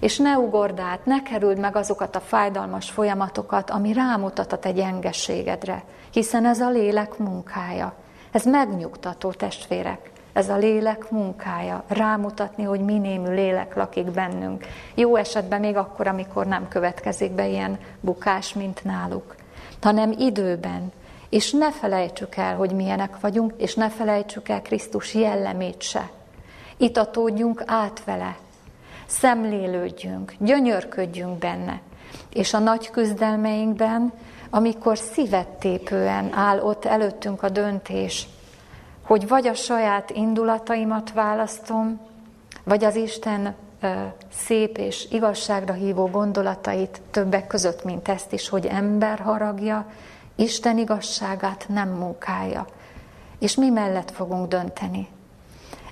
és 0.00 0.18
ne 0.18 0.38
ugord 0.38 0.78
át, 0.78 1.04
ne 1.06 1.22
kerüld 1.22 1.58
meg 1.58 1.76
azokat 1.76 2.16
a 2.16 2.20
fájdalmas 2.20 2.90
folyamatokat, 2.90 3.70
ami 3.70 3.92
rámutat 3.92 4.52
a 4.52 4.58
te 4.58 4.72
gyengeségedre, 4.72 5.84
hiszen 6.10 6.46
ez 6.46 6.60
a 6.60 6.70
lélek 6.70 7.18
munkája. 7.18 7.94
Ez 8.30 8.44
megnyugtató, 8.44 9.32
testvérek. 9.32 10.10
Ez 10.32 10.48
a 10.48 10.56
lélek 10.56 11.10
munkája, 11.10 11.84
rámutatni, 11.86 12.62
hogy 12.62 12.80
minémű 12.80 13.34
lélek 13.34 13.74
lakik 13.74 14.10
bennünk. 14.10 14.66
Jó 14.94 15.16
esetben 15.16 15.60
még 15.60 15.76
akkor, 15.76 16.06
amikor 16.06 16.46
nem 16.46 16.68
következik 16.68 17.32
be 17.32 17.48
ilyen 17.48 17.78
bukás, 18.00 18.54
mint 18.54 18.84
náluk, 18.84 19.34
hanem 19.82 20.14
időben. 20.18 20.92
És 21.28 21.52
ne 21.52 21.72
felejtsük 21.72 22.36
el, 22.36 22.56
hogy 22.56 22.72
milyenek 22.72 23.20
vagyunk, 23.20 23.52
és 23.56 23.74
ne 23.74 23.88
felejtsük 23.90 24.48
el 24.48 24.62
Krisztus 24.62 25.14
jellemét 25.14 25.82
se. 25.82 26.10
Itatódjunk 26.76 27.62
át 27.66 28.04
vele, 28.04 28.36
szemlélődjünk, 29.06 30.34
gyönyörködjünk 30.38 31.38
benne. 31.38 31.80
És 32.32 32.54
a 32.54 32.58
nagy 32.58 32.90
küzdelmeinkben, 32.90 34.12
amikor 34.50 34.98
szívettépően 34.98 36.32
áll 36.34 36.58
ott 36.58 36.84
előttünk 36.84 37.42
a 37.42 37.48
döntés, 37.48 38.28
hogy 39.10 39.28
vagy 39.28 39.46
a 39.46 39.54
saját 39.54 40.10
indulataimat 40.10 41.12
választom, 41.12 42.00
vagy 42.64 42.84
az 42.84 42.94
Isten 42.94 43.54
szép 44.32 44.76
és 44.76 45.06
igazságra 45.10 45.72
hívó 45.72 46.06
gondolatait 46.06 47.00
többek 47.10 47.46
között, 47.46 47.84
mint 47.84 48.08
ezt 48.08 48.32
is, 48.32 48.48
hogy 48.48 48.66
ember 48.66 49.18
haragja, 49.18 49.86
Isten 50.34 50.78
igazságát 50.78 51.66
nem 51.68 51.88
munkálja. 51.88 52.66
És 53.38 53.54
mi 53.54 53.68
mellett 53.68 54.10
fogunk 54.10 54.48
dönteni? 54.48 55.08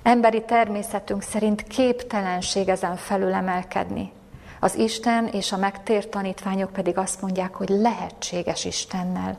Emberi 0.03 0.41
természetünk 0.41 1.21
szerint 1.21 1.63
képtelenség 1.63 2.69
ezen 2.69 2.95
felül 2.95 3.33
emelkedni. 3.33 4.11
Az 4.59 4.75
Isten 4.75 5.27
és 5.27 5.51
a 5.51 5.57
megtért 5.57 6.09
tanítványok 6.09 6.71
pedig 6.71 6.97
azt 6.97 7.21
mondják, 7.21 7.55
hogy 7.55 7.69
lehetséges 7.69 8.65
Istennel. 8.65 9.37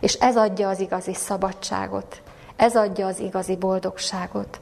És 0.00 0.14
ez 0.14 0.36
adja 0.36 0.68
az 0.68 0.80
igazi 0.80 1.14
szabadságot, 1.14 2.22
ez 2.56 2.76
adja 2.76 3.06
az 3.06 3.18
igazi 3.18 3.56
boldogságot. 3.56 4.60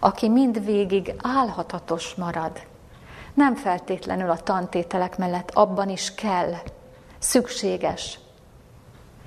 Aki 0.00 0.28
mindvégig 0.28 1.14
álhatatos 1.22 2.14
marad, 2.14 2.52
nem 3.34 3.54
feltétlenül 3.54 4.30
a 4.30 4.36
tantételek 4.36 5.18
mellett 5.18 5.50
abban 5.50 5.88
is 5.88 6.14
kell, 6.14 6.54
szükséges, 7.18 8.18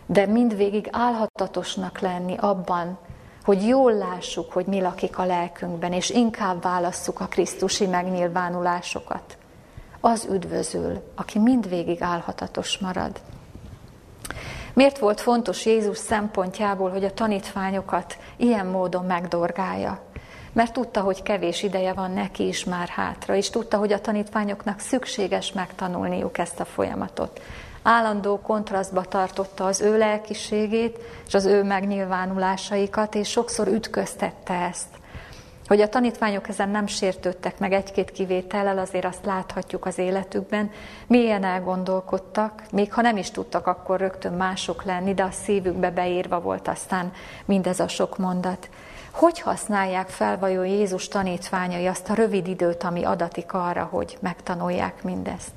de 0.06 0.26
mindvégig 0.26 0.88
álhatatosnak 0.92 2.00
lenni 2.00 2.36
abban, 2.38 2.98
hogy 3.44 3.68
jól 3.68 3.94
lássuk, 3.94 4.52
hogy 4.52 4.66
mi 4.66 4.82
lakik 4.82 5.18
a 5.18 5.26
lelkünkben, 5.26 5.94
és 5.94 6.10
inkább 6.10 6.62
válasszuk 6.62 7.20
a 7.20 7.26
Krisztusi 7.26 7.88
megnyilvánulásokat. 7.88 9.38
Az 10.00 10.28
üdvözül, 10.32 11.12
aki 11.16 11.40
mindvégig 11.40 12.02
álhatatos 12.02 12.78
marad. 12.78 13.22
Miért 14.74 14.98
volt 14.98 15.22
fontos 15.22 15.66
Jézus 15.66 15.98
szempontjából, 15.98 16.90
hogy 16.90 17.04
a 17.04 17.14
tanítványokat 17.14 18.18
ilyen 18.38 18.66
módon 18.66 19.06
megdorgálja? 19.06 20.02
Mert 20.54 20.74
tudta, 20.74 21.02
hogy 21.02 21.24
kevés 21.24 21.64
ideje 21.64 21.94
van 21.94 22.12
neki 22.12 22.48
is 22.48 22.64
már 22.64 22.88
hátra, 22.88 23.36
és 23.36 23.50
tudta, 23.50 23.78
hogy 23.78 23.94
a 23.94 24.02
tanítványoknak 24.02 24.80
szükséges 24.80 25.52
megtanulniuk 25.52 26.38
ezt 26.38 26.60
a 26.60 26.66
folyamatot 26.66 27.42
állandó 27.84 28.40
kontrasztba 28.40 29.02
tartotta 29.02 29.66
az 29.66 29.82
ő 29.82 29.98
lelkiségét 29.98 30.98
és 31.28 31.34
az 31.34 31.46
ő 31.46 31.64
megnyilvánulásaikat, 31.64 33.16
és 33.16 33.30
sokszor 33.30 33.68
ütköztette 33.68 34.54
ezt. 34.54 34.88
Hogy 35.72 35.82
a 35.82 35.90
tanítványok 35.90 36.48
ezen 36.48 36.70
nem 36.70 36.88
sértődtek 36.88 37.60
meg 37.60 37.74
egy-két 37.74 38.12
kivétellel, 38.12 38.78
azért 38.78 39.06
azt 39.06 39.26
láthatjuk 39.26 39.86
az 39.86 39.98
életükben, 39.98 40.72
milyen 41.08 41.44
elgondolkodtak, 41.44 42.64
még 42.72 42.94
ha 42.94 43.02
nem 43.02 43.18
is 43.18 43.32
tudtak 43.32 43.68
akkor 43.68 44.00
rögtön 44.00 44.34
mások 44.34 44.84
lenni, 44.84 45.14
de 45.14 45.24
a 45.24 45.32
szívükbe 45.32 45.92
beírva 45.92 46.42
volt 46.42 46.68
aztán 46.68 47.12
mindez 47.46 47.80
a 47.80 47.88
sok 47.88 48.18
mondat. 48.18 48.70
Hogy 49.12 49.40
használják 49.40 50.10
fel 50.10 50.40
vajon 50.40 50.66
Jézus 50.66 51.08
tanítványai 51.08 51.88
azt 51.88 52.10
a 52.10 52.14
rövid 52.14 52.48
időt, 52.48 52.84
ami 52.84 53.04
adatik 53.04 53.54
arra, 53.54 53.84
hogy 53.84 54.18
megtanulják 54.22 55.04
mindezt? 55.04 55.54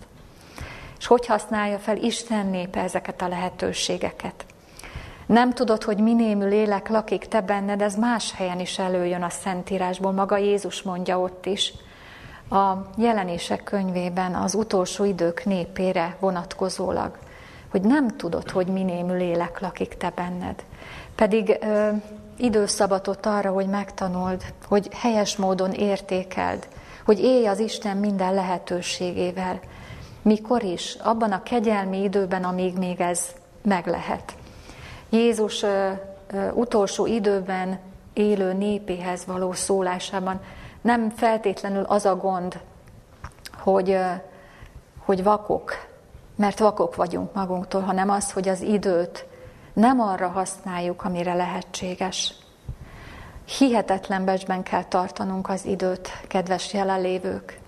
és 0.98 1.06
hogy 1.06 1.26
használja 1.26 1.78
fel 1.78 1.96
Isten 1.96 2.46
népe 2.46 2.80
ezeket 2.80 3.22
a 3.22 3.28
lehetőségeket. 3.28 4.44
Nem 5.26 5.52
tudod, 5.52 5.82
hogy 5.82 5.98
minémű 5.98 6.48
lélek 6.48 6.88
lakik 6.88 7.28
te 7.28 7.40
benned, 7.40 7.82
ez 7.82 7.94
más 7.96 8.32
helyen 8.32 8.60
is 8.60 8.78
előjön 8.78 9.22
a 9.22 9.28
Szentírásból, 9.28 10.12
maga 10.12 10.36
Jézus 10.36 10.82
mondja 10.82 11.20
ott 11.20 11.46
is. 11.46 11.72
A 12.50 12.72
jelenések 12.96 13.62
könyvében 13.62 14.34
az 14.34 14.54
utolsó 14.54 15.04
idők 15.04 15.44
népére 15.44 16.16
vonatkozólag, 16.20 17.18
hogy 17.70 17.80
nem 17.80 18.08
tudod, 18.08 18.50
hogy 18.50 18.66
minémű 18.66 19.16
lélek 19.16 19.60
lakik 19.60 19.96
te 19.96 20.12
benned. 20.14 20.64
pedig 21.14 21.58
ö, 21.60 21.88
időszabatot 22.36 23.26
arra, 23.26 23.50
hogy 23.50 23.66
megtanuld, 23.66 24.42
hogy 24.68 24.88
helyes 24.92 25.36
módon 25.36 25.72
értékeld, 25.72 26.68
hogy 27.04 27.18
élj 27.18 27.46
az 27.46 27.58
Isten 27.58 27.96
minden 27.96 28.34
lehetőségével. 28.34 29.60
Mikor 30.22 30.62
is? 30.62 30.96
Abban 31.02 31.32
a 31.32 31.42
kegyelmi 31.42 32.02
időben, 32.02 32.44
amíg 32.44 32.78
még 32.78 33.00
ez 33.00 33.20
meg 33.62 33.86
lehet. 33.86 34.34
Jézus 35.14 35.64
utolsó 36.52 37.06
időben 37.06 37.78
élő 38.12 38.52
népéhez 38.52 39.26
való 39.26 39.52
szólásában 39.52 40.40
nem 40.80 41.10
feltétlenül 41.10 41.82
az 41.82 42.04
a 42.04 42.16
gond, 42.16 42.60
hogy, 43.58 43.98
hogy 44.98 45.22
vakok, 45.22 45.72
mert 46.36 46.58
vakok 46.58 46.94
vagyunk 46.94 47.34
magunktól, 47.34 47.80
hanem 47.80 48.10
az, 48.10 48.32
hogy 48.32 48.48
az 48.48 48.60
időt 48.60 49.26
nem 49.72 50.00
arra 50.00 50.28
használjuk, 50.28 51.04
amire 51.04 51.34
lehetséges. 51.34 52.34
Hihetetlen 53.58 54.24
becsben 54.24 54.62
kell 54.62 54.84
tartanunk 54.84 55.48
az 55.48 55.64
időt, 55.64 56.08
kedves 56.28 56.72
jelenlévők, 56.72 57.58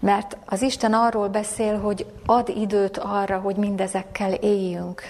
mert 0.00 0.36
az 0.46 0.62
Isten 0.62 0.92
arról 0.92 1.28
beszél, 1.28 1.80
hogy 1.80 2.06
ad 2.26 2.48
időt 2.48 2.98
arra, 2.98 3.38
hogy 3.38 3.56
mindezekkel 3.56 4.32
éljünk. 4.32 5.02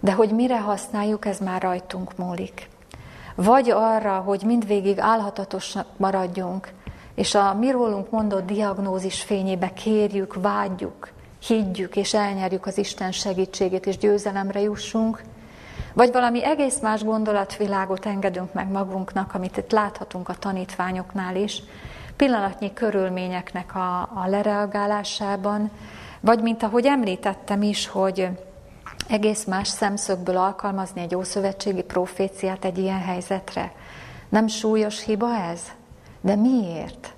De 0.00 0.12
hogy 0.12 0.30
mire 0.30 0.60
használjuk, 0.60 1.26
ez 1.26 1.38
már 1.38 1.62
rajtunk 1.62 2.16
múlik. 2.16 2.68
Vagy 3.34 3.70
arra, 3.70 4.18
hogy 4.18 4.42
mindvégig 4.44 4.98
álhatatosnak 4.98 5.86
maradjunk, 5.96 6.72
és 7.14 7.34
a 7.34 7.54
mi 7.54 7.70
rólunk 7.70 8.10
mondott 8.10 8.46
diagnózis 8.46 9.22
fényébe 9.22 9.72
kérjük, 9.72 10.34
vágyjuk, 10.34 11.08
higgyük 11.46 11.96
és 11.96 12.14
elnyerjük 12.14 12.66
az 12.66 12.78
Isten 12.78 13.12
segítségét 13.12 13.86
és 13.86 13.98
győzelemre 13.98 14.60
jussunk, 14.60 15.22
vagy 15.92 16.12
valami 16.12 16.44
egész 16.44 16.78
más 16.80 17.04
gondolatvilágot 17.04 18.06
engedünk 18.06 18.52
meg 18.52 18.70
magunknak, 18.70 19.34
amit 19.34 19.56
itt 19.56 19.70
láthatunk 19.70 20.28
a 20.28 20.34
tanítványoknál 20.34 21.36
is, 21.36 21.62
pillanatnyi 22.16 22.72
körülményeknek 22.72 23.74
a, 23.74 24.00
a 24.00 24.24
lereagálásában, 24.26 25.70
vagy 26.20 26.42
mint 26.42 26.62
ahogy 26.62 26.86
említettem 26.86 27.62
is, 27.62 27.86
hogy 27.86 28.28
egész 29.08 29.44
más 29.44 29.68
szemszögből 29.68 30.36
alkalmazni 30.36 31.00
egy 31.00 31.14
ószövetségi 31.14 31.82
proféciát 31.82 32.64
egy 32.64 32.78
ilyen 32.78 33.00
helyzetre. 33.00 33.72
Nem 34.28 34.46
súlyos 34.46 35.04
hiba 35.04 35.36
ez? 35.36 35.60
De 36.20 36.34
miért? 36.36 37.14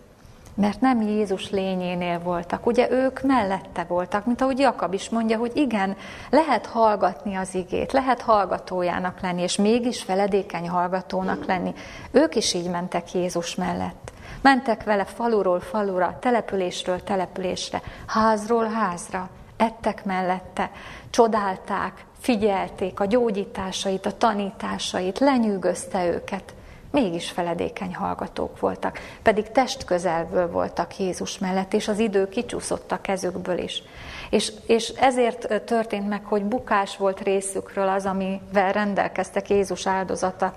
mert 0.54 0.80
nem 0.80 1.00
Jézus 1.00 1.50
lényénél 1.50 2.18
voltak. 2.18 2.66
Ugye 2.66 2.90
ők 2.90 3.22
mellette 3.22 3.84
voltak, 3.88 4.26
mint 4.26 4.40
ahogy 4.40 4.58
Jakab 4.58 4.92
is 4.94 5.08
mondja, 5.08 5.38
hogy 5.38 5.56
igen, 5.56 5.96
lehet 6.30 6.66
hallgatni 6.66 7.34
az 7.34 7.54
igét, 7.54 7.92
lehet 7.92 8.20
hallgatójának 8.20 9.20
lenni, 9.20 9.42
és 9.42 9.56
mégis 9.56 10.02
feledékeny 10.02 10.68
hallgatónak 10.68 11.44
lenni. 11.46 11.74
Ők 12.10 12.34
is 12.34 12.54
így 12.54 12.70
mentek 12.70 13.12
Jézus 13.12 13.54
mellett. 13.54 14.12
Mentek 14.40 14.84
vele 14.84 15.04
faluról 15.04 15.60
falura, 15.60 16.16
településről 16.20 17.02
településre, 17.02 17.82
házról 18.06 18.66
házra, 18.66 19.28
ettek 19.62 20.04
mellette, 20.04 20.70
csodálták, 21.10 22.04
figyelték 22.20 23.00
a 23.00 23.04
gyógyításait, 23.04 24.06
a 24.06 24.16
tanításait, 24.16 25.18
lenyűgözte 25.18 26.06
őket 26.06 26.54
mégis 26.90 27.30
feledékeny 27.30 27.94
hallgatók 27.94 28.60
voltak, 28.60 28.98
pedig 29.22 29.50
test 29.50 29.84
közelből 29.84 30.50
voltak 30.50 30.98
Jézus 30.98 31.38
mellett, 31.38 31.72
és 31.72 31.88
az 31.88 31.98
idő 31.98 32.28
kicsúszott 32.28 32.92
a 32.92 33.00
kezükből 33.00 33.58
is. 33.58 33.82
És, 34.30 34.52
és 34.66 34.88
ezért 34.88 35.62
történt 35.64 36.08
meg, 36.08 36.24
hogy 36.24 36.44
bukás 36.44 36.96
volt 36.96 37.20
részükről 37.20 37.88
az, 37.88 38.06
amivel 38.06 38.72
rendelkeztek 38.72 39.50
Jézus 39.50 39.86
áldozata, 39.86 40.54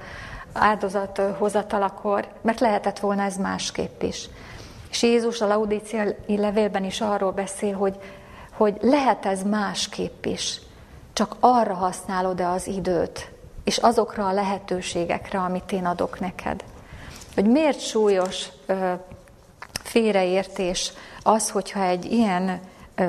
áldozat 0.53 1.21
hozatalakor, 1.38 2.27
mert 2.41 2.59
lehetett 2.59 3.00
volna 3.00 3.24
ez 3.24 3.38
másképp 3.38 4.01
is. 4.01 4.29
És 4.89 5.03
Jézus 5.03 5.41
a 5.41 5.47
Laudíciai 5.47 6.15
levélben 6.27 6.83
is 6.83 7.01
arról 7.01 7.31
beszél, 7.31 7.74
hogy, 7.74 7.98
hogy 8.57 8.77
lehet 8.81 9.25
ez 9.25 9.44
másképp 9.44 10.25
is, 10.25 10.61
csak 11.13 11.35
arra 11.39 11.74
használod-e 11.74 12.50
az 12.50 12.68
időt, 12.68 13.31
és 13.63 13.77
azokra 13.77 14.27
a 14.27 14.33
lehetőségekre, 14.33 15.39
amit 15.39 15.72
én 15.72 15.85
adok 15.85 16.20
neked. 16.20 16.63
Hogy 17.33 17.46
miért 17.46 17.79
súlyos 17.79 18.48
ö, 18.65 18.94
félreértés 19.83 20.94
az, 21.24 21.50
hogyha 21.50 21.83
egy 21.83 22.05
ilyen 22.05 22.59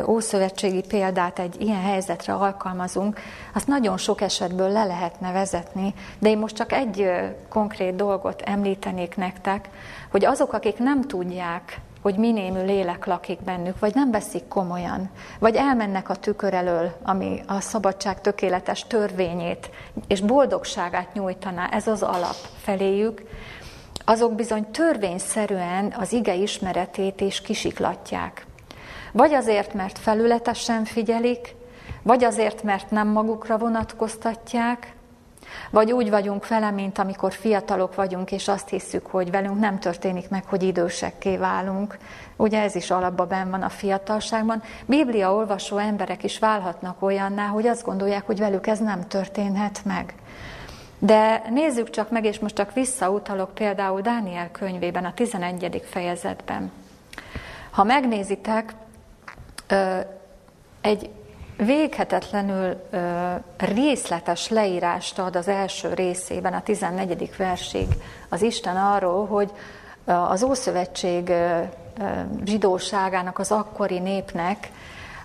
ószövetségi 0.06 0.80
példát 0.88 1.38
egy 1.38 1.61
ilyen 1.61 1.82
helyzetre 1.82 2.35
alkalmazunk, 2.35 3.20
azt 3.54 3.66
nagyon 3.66 3.96
sok 3.96 4.20
esetből 4.20 4.68
le 4.68 4.85
lehetne 4.85 5.32
vezetni, 5.32 5.94
de 6.18 6.28
én 6.28 6.38
most 6.38 6.56
csak 6.56 6.72
egy 6.72 7.11
konkrét 7.48 7.96
dolgot 7.96 8.42
említenék 8.42 9.16
nektek, 9.16 9.68
hogy 10.11 10.24
azok, 10.24 10.52
akik 10.52 10.78
nem 10.78 11.02
tudják 11.02 11.80
hogy 12.07 12.16
minémű 12.16 12.64
lélek 12.64 13.07
lakik 13.07 13.40
bennük, 13.42 13.79
vagy 13.79 13.95
nem 13.95 14.11
veszik 14.11 14.49
komolyan, 14.49 15.11
vagy 15.38 15.55
elmennek 15.55 16.09
a 16.09 16.14
tükör 16.14 16.55
elől, 16.55 16.97
ami 17.03 17.42
a 17.47 17.61
szabadság 17.61 18.21
tökéletes 18.21 18.87
törvényét 18.87 19.71
és 20.07 20.21
boldogságát 20.21 21.12
nyújtaná, 21.12 21.69
ez 21.69 21.87
az 21.87 22.03
alap 22.03 22.37
feléjük, 22.62 23.23
azok 24.05 24.35
bizony 24.35 24.71
törvényszerűen 24.71 25.95
az 25.99 26.12
ige 26.12 26.35
ismeretét 26.35 27.21
is 27.21 27.40
kisiklatják. 27.40 28.47
Vagy 29.12 29.33
azért, 29.33 29.75
mert 29.75 29.99
felületesen 29.99 30.85
figyelik, 30.85 31.55
vagy 32.03 32.25
azért, 32.25 32.62
mert 32.62 32.90
nem 32.90 33.09
magukra 33.09 33.59
vonatkoztatják, 33.59 34.95
vagy 35.70 35.92
úgy 35.92 36.11
vagyunk 36.11 36.48
vele, 36.48 36.70
mint 36.70 36.98
amikor 36.98 37.32
fiatalok 37.32 37.94
vagyunk, 37.94 38.32
és 38.32 38.48
azt 38.48 38.68
hiszük, 38.68 39.06
hogy 39.06 39.30
velünk 39.30 39.59
nem 39.59 39.78
történik 39.78 40.28
meg, 40.28 40.44
hogy 40.44 40.62
idősekké 40.62 41.37
válunk. 41.37 41.98
Ugye 42.37 42.62
ez 42.62 42.74
is 42.74 42.90
alapban 42.90 43.28
benn 43.28 43.50
van 43.50 43.62
a 43.62 43.68
fiatalságban. 43.68 44.62
Biblia 44.87 45.35
olvasó 45.35 45.76
emberek 45.76 46.24
is 46.24 46.38
válhatnak 46.38 47.02
olyanná, 47.02 47.46
hogy 47.46 47.66
azt 47.66 47.85
gondolják, 47.85 48.26
hogy 48.26 48.38
velük 48.38 48.66
ez 48.66 48.78
nem 48.78 49.09
történhet 49.09 49.80
meg. 49.85 50.14
De 50.98 51.42
nézzük 51.50 51.90
csak 51.90 52.11
meg, 52.11 52.24
és 52.24 52.38
most 52.38 52.54
csak 52.54 52.72
visszautalok 52.72 53.54
például 53.54 54.00
Dániel 54.00 54.50
könyvében, 54.50 55.04
a 55.04 55.14
11. 55.14 55.82
fejezetben. 55.90 56.72
Ha 57.70 57.85
megnézitek, 57.85 58.74
egy 60.80 61.11
véghetetlenül 61.57 62.77
ö, 62.90 63.35
részletes 63.59 64.49
leírást 64.49 65.19
ad 65.19 65.37
az 65.37 65.49
első 65.49 65.95
részében, 65.95 66.53
a 66.53 66.62
14. 66.62 67.37
versig 67.37 67.87
az 68.29 68.42
Isten 68.42 68.77
arról, 68.77 69.27
hogy 69.27 69.51
az 70.05 70.42
Ószövetség 70.42 71.29
ö, 71.29 71.61
zsidóságának, 72.45 73.38
az 73.38 73.53
akkori 73.53 73.99
népnek 73.99 74.71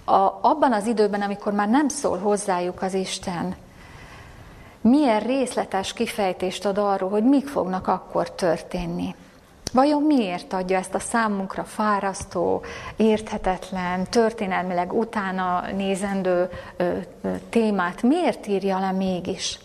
a, 0.04 0.40
abban 0.42 0.74
az 0.74 0.86
időben, 0.86 1.22
amikor 1.22 1.54
már 1.54 1.70
nem 1.70 1.88
szól 1.88 2.18
hozzájuk 2.18 2.82
az 2.82 2.94
Isten, 2.94 3.56
milyen 4.82 5.20
részletes 5.20 5.94
kifejtést 5.94 6.66
ad 6.66 6.78
arról, 6.78 7.10
hogy 7.10 7.24
mik 7.24 7.48
fognak 7.48 7.88
akkor 7.88 8.32
történni. 8.32 9.16
Vajon 9.74 10.02
miért 10.02 10.54
adja 10.54 10.78
ezt 10.78 10.94
a 10.94 11.00
számunkra 11.00 11.64
fárasztó, 11.64 12.62
érthetetlen, 12.96 14.10
történelmileg 14.10 14.94
utána 14.94 15.64
nézendő 15.76 16.50
ö, 16.78 16.98
ö, 17.22 17.32
témát? 17.50 18.02
Miért 18.02 18.48
írja 18.48 18.80
le 18.80 18.92
mégis? 18.92 19.60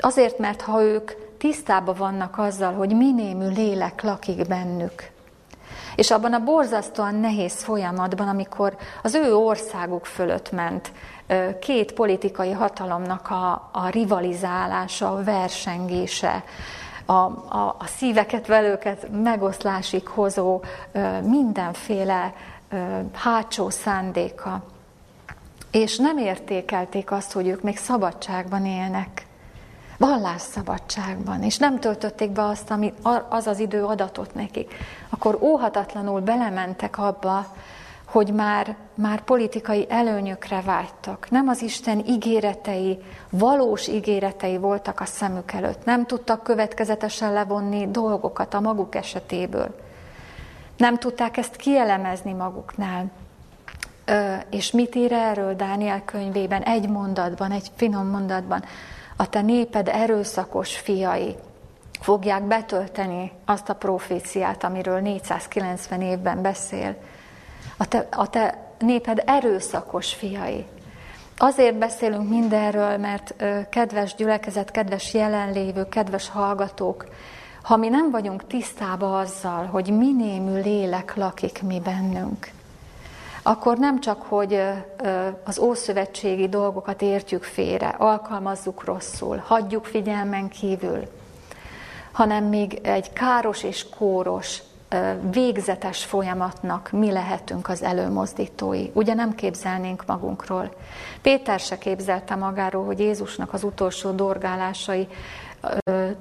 Azért, 0.00 0.38
mert 0.38 0.60
ha 0.60 0.82
ők 0.82 1.10
tisztában 1.38 1.94
vannak 1.98 2.38
azzal, 2.38 2.72
hogy 2.72 2.96
minémű 2.96 3.48
lélek 3.48 4.02
lakik 4.02 4.48
bennük, 4.48 5.10
és 5.96 6.10
abban 6.10 6.32
a 6.32 6.44
borzasztóan 6.44 7.14
nehéz 7.14 7.62
folyamatban, 7.62 8.28
amikor 8.28 8.76
az 9.02 9.14
ő 9.14 9.34
országuk 9.34 10.04
fölött 10.04 10.50
ment 10.50 10.92
két 11.60 11.92
politikai 11.92 12.52
hatalomnak 12.52 13.30
a, 13.30 13.70
a 13.72 13.88
rivalizálása, 13.88 15.12
a 15.12 15.24
versengése, 15.24 16.44
a, 17.06 17.12
a, 17.12 17.76
a 17.78 17.86
szíveket, 17.96 18.46
velőket 18.46 19.08
megoszlásig 19.22 20.06
hozó 20.06 20.62
mindenféle 21.22 22.34
hátsó 23.12 23.70
szándéka. 23.70 24.62
És 25.70 25.96
nem 25.96 26.18
értékelték 26.18 27.10
azt, 27.10 27.32
hogy 27.32 27.46
ők 27.46 27.62
még 27.62 27.76
szabadságban 27.76 28.66
élnek, 28.66 29.26
vallásszabadságban, 29.98 31.42
és 31.42 31.56
nem 31.56 31.80
töltötték 31.80 32.30
be 32.30 32.44
azt, 32.44 32.70
ami 32.70 32.92
az 33.28 33.46
az 33.46 33.58
idő 33.58 33.84
adatot 33.84 34.34
nekik. 34.34 34.74
Akkor 35.08 35.38
óhatatlanul 35.40 36.20
belementek 36.20 36.98
abba, 36.98 37.46
hogy 38.16 38.32
már, 38.32 38.76
már 38.94 39.20
politikai 39.20 39.86
előnyökre 39.88 40.60
vágytak. 40.60 41.30
Nem 41.30 41.48
az 41.48 41.62
Isten 41.62 42.04
ígéretei, 42.06 42.98
valós 43.30 43.88
ígéretei 43.88 44.56
voltak 44.56 45.00
a 45.00 45.04
szemük 45.04 45.52
előtt. 45.52 45.84
Nem 45.84 46.06
tudtak 46.06 46.42
következetesen 46.42 47.32
levonni 47.32 47.90
dolgokat 47.90 48.54
a 48.54 48.60
maguk 48.60 48.94
esetéből. 48.94 49.74
Nem 50.76 50.98
tudták 50.98 51.36
ezt 51.36 51.56
kielemezni 51.56 52.32
maguknál. 52.32 53.10
Ö, 54.04 54.34
és 54.50 54.70
mit 54.70 54.94
ír 54.94 55.12
erről 55.12 55.54
Dániel 55.54 56.04
könyvében? 56.04 56.62
Egy 56.62 56.88
mondatban, 56.88 57.50
egy 57.50 57.70
finom 57.74 58.06
mondatban. 58.06 58.64
a 59.16 59.28
te 59.28 59.40
néped 59.40 59.88
erőszakos 59.88 60.76
fiai 60.76 61.34
fogják 62.00 62.42
betölteni 62.42 63.32
azt 63.44 63.68
a 63.68 63.74
proféciát, 63.74 64.64
amiről 64.64 65.00
490 65.00 66.00
évben 66.00 66.42
beszél. 66.42 66.96
A 67.76 67.88
te, 67.88 68.08
a 68.10 68.30
te 68.30 68.66
néped 68.78 69.22
erőszakos 69.26 70.14
fiai. 70.14 70.66
Azért 71.38 71.78
beszélünk 71.78 72.28
mindenről, 72.28 72.96
mert 72.96 73.34
kedves 73.70 74.14
gyülekezet, 74.14 74.70
kedves 74.70 75.14
jelenlévő, 75.14 75.88
kedves 75.88 76.28
hallgatók, 76.28 77.06
ha 77.62 77.76
mi 77.76 77.88
nem 77.88 78.10
vagyunk 78.10 78.46
tisztában 78.46 79.12
azzal, 79.12 79.64
hogy 79.64 79.96
minémű 79.96 80.60
lélek 80.60 81.14
lakik 81.14 81.62
mi 81.62 81.80
bennünk, 81.80 82.50
akkor 83.42 83.78
nem 83.78 84.00
csak, 84.00 84.22
hogy 84.22 84.60
az 85.44 85.58
ószövetségi 85.58 86.48
dolgokat 86.48 87.02
értjük 87.02 87.42
félre, 87.42 87.88
alkalmazzuk 87.88 88.84
rosszul, 88.84 89.42
hagyjuk 89.46 89.84
figyelmen 89.84 90.48
kívül, 90.48 91.02
hanem 92.12 92.44
még 92.44 92.78
egy 92.82 93.12
káros 93.12 93.62
és 93.62 93.88
kóros, 93.88 94.62
végzetes 95.30 96.04
folyamatnak 96.04 96.90
mi 96.90 97.12
lehetünk 97.12 97.68
az 97.68 97.82
előmozdítói. 97.82 98.90
Ugye 98.92 99.14
nem 99.14 99.34
képzelnénk 99.34 100.06
magunkról. 100.06 100.74
Péter 101.22 101.60
se 101.60 101.78
képzelte 101.78 102.34
magáról, 102.34 102.84
hogy 102.84 102.98
Jézusnak 102.98 103.52
az 103.52 103.64
utolsó 103.64 104.10
dorgálásai 104.10 105.08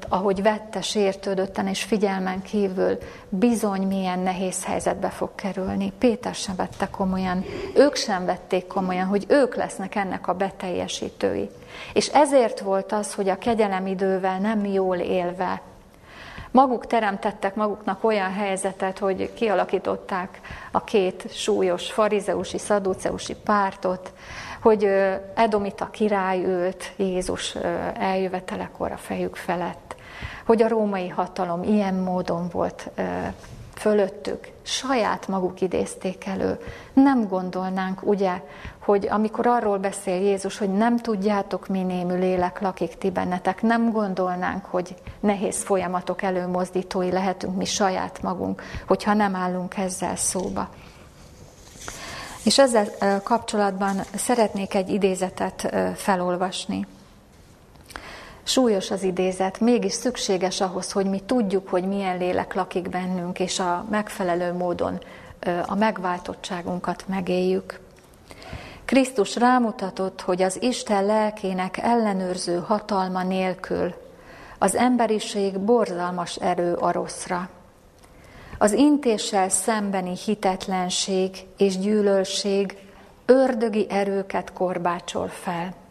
ahogy 0.10 0.41
vette, 0.41 0.82
sértődötten 0.82 1.67
és 1.67 1.84
figyelmen 1.84 2.41
kívül 2.41 2.97
bizony 3.30 3.88
milyen 3.88 4.19
nehéz 4.19 4.65
helyzetbe 4.65 5.10
fog 5.10 5.36
kerülni. 5.36 5.91
Péter 5.97 6.36
sem 6.36 6.56
vette 6.56 6.89
komolyan, 6.89 7.45
ők 7.75 7.95
sem 7.95 8.25
vették 8.25 8.67
komolyan, 8.67 9.08
hogy 9.08 9.25
ők 9.28 9.56
lesznek 9.56 9.95
ennek 9.95 10.28
a 10.28 10.34
beteljesítői. 10.34 11.49
És 11.93 12.08
ezért 12.08 12.60
volt 12.60 12.91
az, 12.91 13.13
hogy 13.13 13.30
a 13.30 13.38
kegyelem 13.38 13.88
idővel 13.88 14.39
nem 14.39 14.65
jól 14.65 14.97
élve, 14.97 15.62
maguk 16.55 16.87
teremtettek 16.87 17.55
maguknak 17.55 18.03
olyan 18.03 18.33
helyzetet, 18.33 18.99
hogy 18.99 19.33
kialakították 19.33 20.39
a 20.71 20.83
két 20.83 21.25
súlyos 21.31 21.91
farizeusi, 21.91 22.57
szaduceusi 22.57 23.35
pártot, 23.43 24.13
hogy 24.61 24.83
Edomita 25.35 25.89
király 25.89 26.43
ült 26.43 26.93
Jézus 26.95 27.55
eljövetelekor 27.99 28.91
a 28.91 28.97
fejük 28.97 29.35
felett, 29.35 29.95
hogy 30.45 30.61
a 30.61 30.67
római 30.67 31.07
hatalom 31.07 31.63
ilyen 31.63 31.93
módon 31.93 32.47
volt 32.51 32.89
fölöttük, 33.86 34.52
saját 34.62 35.28
maguk 35.28 35.62
idézték 35.62 36.26
elő. 36.26 36.60
Nem 36.93 37.28
gondolnánk, 37.28 38.04
ugye, 38.04 38.41
hogy 38.80 39.08
amikor 39.10 39.48
arról 39.48 39.78
beszél 39.78 40.21
Jézus, 40.21 40.58
hogy 40.58 40.69
nem 40.69 40.98
tudjátok, 40.98 41.67
mi 41.67 41.82
némű 41.82 42.17
lélek 42.17 42.62
lakik 42.62 42.98
ti 42.98 43.10
bennetek, 43.10 43.62
nem 43.62 43.91
gondolnánk, 43.91 44.65
hogy 44.65 44.95
nehéz 45.19 45.63
folyamatok 45.63 46.21
előmozdítói 46.21 47.12
lehetünk 47.12 47.56
mi 47.56 47.65
saját 47.65 48.21
magunk, 48.21 48.62
hogyha 48.88 49.13
nem 49.13 49.36
állunk 49.36 49.78
ezzel 49.78 50.15
szóba. 50.15 50.69
És 52.43 52.60
ezzel 52.60 52.88
kapcsolatban 53.24 54.02
szeretnék 54.15 54.74
egy 54.74 54.89
idézetet 54.89 55.76
felolvasni. 55.95 56.88
Súlyos 58.47 58.91
az 58.91 59.03
idézet, 59.03 59.60
mégis 59.60 59.93
szükséges 59.93 60.62
ahhoz, 60.62 60.91
hogy 60.91 61.05
mi 61.05 61.19
tudjuk, 61.19 61.69
hogy 61.69 61.84
milyen 61.84 62.17
lélek 62.17 62.53
lakik 62.53 62.89
bennünk, 62.89 63.39
és 63.39 63.60
a 63.60 63.86
megfelelő 63.89 64.53
módon 64.53 64.99
a 65.65 65.75
megváltottságunkat 65.75 67.03
megéljük. 67.08 67.79
Krisztus 68.86 69.36
rámutatott, 69.36 70.21
hogy 70.21 70.41
az 70.41 70.62
Isten 70.62 71.05
lelkének 71.05 71.77
ellenőrző 71.77 72.63
hatalma 72.67 73.23
nélkül 73.23 73.93
az 74.58 74.75
emberiség 74.75 75.60
borzalmas 75.60 76.36
erő 76.36 76.73
a 76.73 76.91
rosszra. 76.91 77.49
Az 78.58 78.71
intéssel 78.71 79.49
szembeni 79.49 80.13
hitetlenség 80.25 81.45
és 81.58 81.77
gyűlölség 81.77 82.77
ördögi 83.25 83.86
erőket 83.89 84.53
korbácsol 84.53 85.27
fel. 85.27 85.84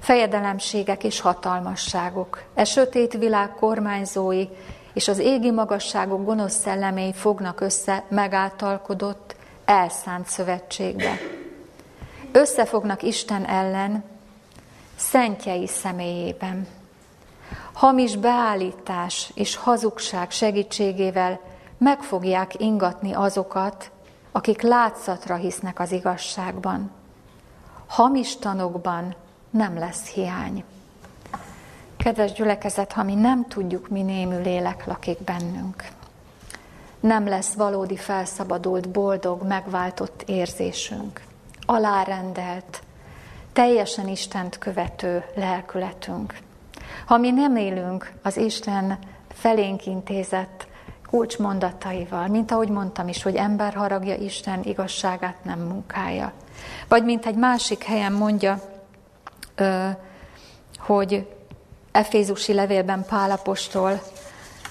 Fejedelemségek 0.00 1.04
és 1.04 1.20
hatalmasságok, 1.20 2.42
e 2.54 2.64
sötét 2.64 3.12
világ 3.12 3.50
kormányzói 3.50 4.46
és 4.92 5.08
az 5.08 5.18
égi 5.18 5.50
magasságok 5.50 6.24
gonosz 6.24 6.54
szellemei 6.54 7.12
fognak 7.12 7.60
össze 7.60 8.04
megáltalkodott, 8.08 9.36
elszánt 9.64 10.26
szövetségbe. 10.26 11.18
Összefognak 12.32 13.02
Isten 13.02 13.44
ellen, 13.44 14.04
szentjei 14.96 15.66
személyében. 15.66 16.66
Hamis 17.72 18.16
beállítás 18.16 19.30
és 19.34 19.56
hazugság 19.56 20.30
segítségével 20.30 21.40
meg 21.78 22.02
fogják 22.02 22.60
ingatni 22.60 23.12
azokat, 23.12 23.90
akik 24.32 24.62
látszatra 24.62 25.34
hisznek 25.34 25.80
az 25.80 25.92
igazságban. 25.92 26.90
Hamis 27.86 28.36
tanokban 28.36 29.14
nem 29.50 29.78
lesz 29.78 30.06
hiány. 30.06 30.64
Kedves 31.96 32.32
gyülekezet, 32.32 32.92
ha 32.92 33.02
mi 33.02 33.14
nem 33.14 33.46
tudjuk, 33.48 33.88
mi 33.88 34.02
némű 34.02 34.40
lélek 34.40 34.86
lakik 34.86 35.22
bennünk, 35.22 35.84
nem 37.00 37.28
lesz 37.28 37.52
valódi 37.52 37.96
felszabadult, 37.96 38.88
boldog, 38.88 39.42
megváltott 39.46 40.22
érzésünk, 40.26 41.22
alárendelt, 41.66 42.82
teljesen 43.52 44.08
Istent 44.08 44.58
követő 44.58 45.24
lelkületünk. 45.34 46.38
Ha 47.06 47.16
mi 47.16 47.30
nem 47.30 47.56
élünk 47.56 48.12
az 48.22 48.36
Isten 48.36 48.98
felénk 49.28 49.86
intézett 49.86 50.66
kulcsmondataival, 51.10 52.26
mint 52.26 52.50
ahogy 52.50 52.68
mondtam 52.68 53.08
is, 53.08 53.22
hogy 53.22 53.34
ember 53.34 53.74
haragja 53.74 54.14
Isten 54.14 54.62
igazságát 54.62 55.44
nem 55.44 55.58
munkája. 55.58 56.32
Vagy 56.88 57.04
mint 57.04 57.26
egy 57.26 57.36
másik 57.36 57.82
helyen 57.82 58.12
mondja, 58.12 58.60
hogy 60.78 61.26
Efézusi 61.92 62.52
levélben 62.52 63.04
Pálapostól, 63.08 64.00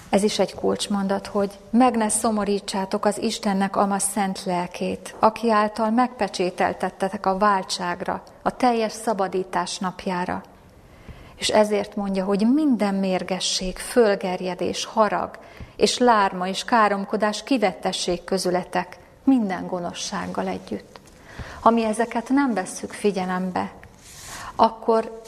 ez 0.09 0.23
is 0.23 0.39
egy 0.39 0.55
kulcsmondat, 0.55 1.27
hogy 1.27 1.51
meg 1.69 1.95
ne 1.95 2.09
szomorítsátok 2.09 3.05
az 3.05 3.21
Istennek 3.21 3.75
ama 3.75 3.99
szent 3.99 4.43
lelkét, 4.45 5.15
aki 5.19 5.51
által 5.51 5.89
megpecsételtettetek 5.89 7.25
a 7.25 7.37
váltságra, 7.37 8.23
a 8.41 8.55
teljes 8.55 8.91
szabadítás 8.91 9.77
napjára. 9.77 10.43
És 11.35 11.49
ezért 11.49 11.95
mondja, 11.95 12.25
hogy 12.25 12.47
minden 12.53 12.95
mérgesség, 12.95 13.77
fölgerjedés, 13.77 14.85
harag, 14.85 15.37
és 15.75 15.97
lárma 15.97 16.47
és 16.47 16.63
káromkodás 16.63 17.43
kivettessék 17.43 18.23
közületek 18.23 18.97
minden 19.23 19.67
gonoszsággal 19.67 20.47
együtt. 20.47 20.99
Ha 21.59 21.69
mi 21.69 21.83
ezeket 21.83 22.29
nem 22.29 22.53
vesszük 22.53 22.91
figyelembe, 22.91 23.71
akkor 24.59 25.21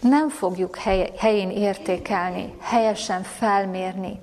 nem 0.00 0.28
fogjuk 0.28 0.76
helyén 1.16 1.50
értékelni, 1.50 2.54
helyesen 2.60 3.22
felmérni, 3.22 4.20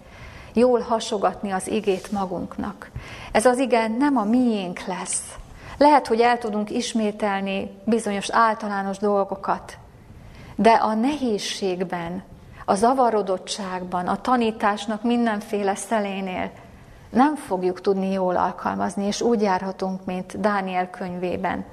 jól 0.54 0.80
hasogatni 0.80 1.52
az 1.52 1.68
igét 1.68 2.12
magunknak. 2.12 2.92
Ez 3.32 3.46
az 3.46 3.58
ige 3.58 3.88
nem 3.88 4.18
a 4.18 4.24
miénk 4.24 4.80
lesz. 4.86 5.36
Lehet, 5.78 6.08
hogy 6.08 6.20
el 6.20 6.38
tudunk 6.38 6.70
ismételni 6.70 7.72
bizonyos 7.84 8.30
általános 8.30 8.98
dolgokat, 8.98 9.78
de 10.56 10.72
a 10.72 10.94
nehézségben, 10.94 12.24
a 12.66 12.76
zavarodottságban, 12.76 14.08
a 14.08 14.22
tanításnak 14.22 15.04
mindenféle 15.04 15.76
szelénél 15.76 16.52
nem 17.10 17.36
fogjuk 17.36 17.82
tudni 17.82 18.12
jól 18.12 18.36
alkalmazni, 18.36 19.06
és 19.06 19.22
úgy 19.22 19.42
járhatunk, 19.42 20.06
mint 20.06 20.40
Dániel 20.40 20.90
könyvében, 20.90 21.66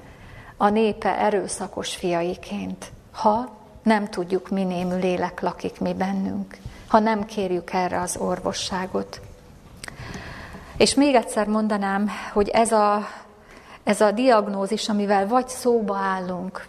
a 0.61 0.69
népe 0.69 1.19
erőszakos 1.19 1.97
fiaiként, 1.97 2.93
ha 3.13 3.57
nem 3.83 4.09
tudjuk, 4.09 4.49
mi 4.49 4.65
némű 4.65 4.99
lélek 4.99 5.41
lakik 5.41 5.81
mi 5.81 5.95
bennünk, 5.95 6.57
ha 6.89 6.99
nem 6.99 7.25
kérjük 7.25 7.73
erre 7.73 8.01
az 8.01 8.17
orvosságot. 8.17 9.21
És 10.77 10.95
még 10.95 11.15
egyszer 11.15 11.47
mondanám, 11.47 12.11
hogy 12.33 12.49
ez 12.49 12.73
a, 12.73 13.07
ez 13.85 14.01
a 14.01 14.11
diagnózis, 14.11 14.89
amivel 14.89 15.27
vagy 15.27 15.49
szóba 15.49 15.97
állunk, 15.97 16.67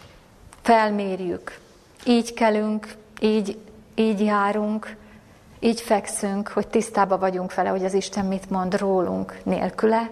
felmérjük, 0.61 1.59
így 2.05 2.33
kelünk, 2.33 2.95
így 3.19 3.57
így 3.99 4.21
járunk, 4.21 4.95
így 5.59 5.81
fekszünk, 5.81 6.47
hogy 6.47 6.67
tisztába 6.67 7.17
vagyunk 7.17 7.53
vele, 7.53 7.69
hogy 7.69 7.85
az 7.85 7.93
Isten 7.93 8.25
mit 8.25 8.49
mond 8.49 8.77
rólunk 8.77 9.39
nélküle, 9.43 10.09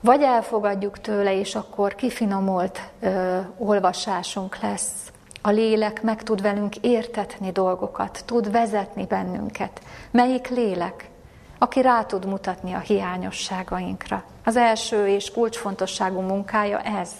vagy 0.00 0.22
elfogadjuk 0.22 1.00
tőle, 1.00 1.38
és 1.38 1.54
akkor 1.54 1.94
kifinomult 1.94 2.80
ö, 3.00 3.38
olvasásunk 3.58 4.58
lesz. 4.62 5.12
A 5.42 5.50
lélek 5.50 6.02
meg 6.02 6.22
tud 6.22 6.42
velünk 6.42 6.76
értetni 6.76 7.50
dolgokat, 7.52 8.22
tud 8.24 8.50
vezetni 8.50 9.06
bennünket. 9.06 9.80
Melyik 10.10 10.48
lélek? 10.48 11.10
Aki 11.58 11.80
rá 11.80 12.02
tud 12.02 12.26
mutatni 12.26 12.72
a 12.72 12.78
hiányosságainkra. 12.78 14.24
Az 14.44 14.56
első 14.56 15.06
és 15.06 15.30
kulcsfontosságú 15.30 16.20
munkája 16.20 16.80
ez. 16.80 17.10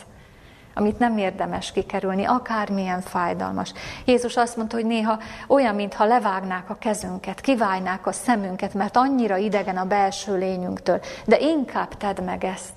Amit 0.79 0.99
nem 0.99 1.19
érdemes 1.19 1.73
kikerülni, 1.73 2.25
akármilyen 2.25 3.01
fájdalmas. 3.01 3.73
Jézus 4.05 4.37
azt 4.37 4.57
mondta, 4.57 4.77
hogy 4.77 4.87
néha 4.87 5.19
olyan, 5.47 5.75
mintha 5.75 6.05
levágnák 6.05 6.71
a 6.71 6.75
kezünket, 6.75 7.41
kiválnák 7.41 8.07
a 8.07 8.13
szemünket, 8.13 8.75
mert 8.75 8.97
annyira 8.97 9.37
idegen 9.37 9.77
a 9.77 9.85
belső 9.85 10.39
lényünktől. 10.39 11.01
De 11.25 11.39
inkább 11.39 11.97
tedd 11.97 12.23
meg 12.23 12.45
ezt. 12.45 12.75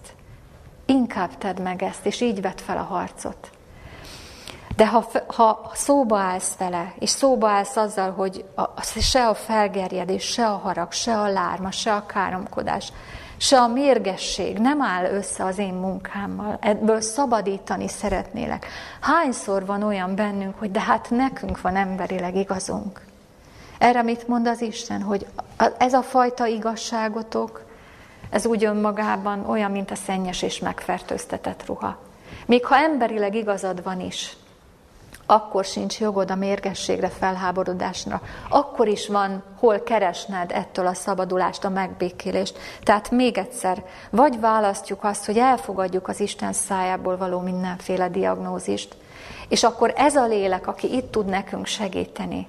Inkább 0.85 1.37
tedd 1.37 1.61
meg 1.61 1.83
ezt, 1.83 2.05
és 2.05 2.21
így 2.21 2.41
vedd 2.41 2.57
fel 2.57 2.77
a 2.77 2.93
harcot. 2.93 3.49
De 4.75 4.87
ha, 4.87 5.05
ha 5.27 5.71
szóba 5.73 6.17
állsz 6.17 6.55
vele, 6.57 6.93
és 6.99 7.09
szóba 7.09 7.49
állsz 7.49 7.75
azzal, 7.75 8.11
hogy 8.11 8.45
a, 8.55 8.81
se 8.81 9.27
a 9.27 9.33
felgerjedés, 9.33 10.23
se 10.23 10.47
a 10.47 10.57
harag, 10.57 10.91
se 10.91 11.19
a 11.19 11.27
lárma, 11.27 11.71
se 11.71 11.93
a 11.93 12.05
káromkodás, 12.05 12.91
se 13.41 13.59
a 13.59 13.67
mérgesség 13.67 14.57
nem 14.57 14.81
áll 14.81 15.05
össze 15.05 15.43
az 15.43 15.57
én 15.57 15.73
munkámmal. 15.73 16.57
Ebből 16.61 17.01
szabadítani 17.01 17.87
szeretnélek. 17.87 18.65
Hányszor 18.99 19.65
van 19.65 19.83
olyan 19.83 20.15
bennünk, 20.15 20.59
hogy 20.59 20.71
de 20.71 20.79
hát 20.79 21.09
nekünk 21.09 21.61
van 21.61 21.75
emberileg 21.75 22.35
igazunk. 22.35 23.01
Erre 23.77 24.01
mit 24.01 24.27
mond 24.27 24.47
az 24.47 24.61
Isten, 24.61 25.01
hogy 25.01 25.25
ez 25.77 25.93
a 25.93 26.01
fajta 26.01 26.45
igazságotok, 26.45 27.65
ez 28.29 28.45
úgy 28.45 28.63
önmagában 28.63 29.49
olyan, 29.49 29.71
mint 29.71 29.91
a 29.91 29.95
szennyes 29.95 30.41
és 30.41 30.59
megfertőztetett 30.59 31.65
ruha. 31.65 31.97
Még 32.45 32.65
ha 32.65 32.75
emberileg 32.75 33.35
igazad 33.35 33.83
van 33.83 33.99
is, 33.99 34.37
akkor 35.31 35.65
sincs 35.65 35.99
jogod 35.99 36.31
a 36.31 36.35
mérgességre, 36.35 37.09
felháborodásra. 37.09 38.21
Akkor 38.49 38.87
is 38.87 39.07
van, 39.07 39.43
hol 39.59 39.83
keresned 39.83 40.51
ettől 40.51 40.87
a 40.87 40.93
szabadulást, 40.93 41.63
a 41.63 41.69
megbékélést. 41.69 42.57
Tehát 42.83 43.11
még 43.11 43.37
egyszer, 43.37 43.83
vagy 44.09 44.39
választjuk 44.39 45.03
azt, 45.03 45.25
hogy 45.25 45.37
elfogadjuk 45.37 46.07
az 46.07 46.19
Isten 46.19 46.53
szájából 46.53 47.17
való 47.17 47.39
mindenféle 47.39 48.09
diagnózist, 48.09 48.95
és 49.47 49.63
akkor 49.63 49.93
ez 49.95 50.15
a 50.15 50.25
lélek, 50.25 50.67
aki 50.67 50.95
itt 50.95 51.11
tud 51.11 51.25
nekünk 51.25 51.65
segíteni, 51.65 52.47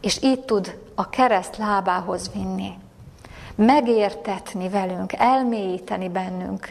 és 0.00 0.22
itt 0.22 0.46
tud 0.46 0.78
a 0.94 1.08
kereszt 1.08 1.56
lábához 1.56 2.30
vinni, 2.32 2.70
megértetni 3.54 4.68
velünk, 4.68 5.12
elmélyíteni 5.12 6.08
bennünk 6.08 6.68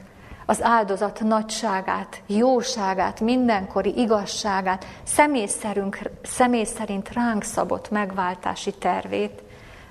az 0.49 0.63
áldozat 0.63 1.19
nagyságát, 1.19 2.21
jóságát, 2.25 3.19
mindenkori 3.19 3.97
igazságát, 3.97 4.85
személy, 6.23 6.65
szerint 6.65 7.13
ránk 7.13 7.43
szabott 7.43 7.89
megváltási 7.89 8.71
tervét, 8.71 9.41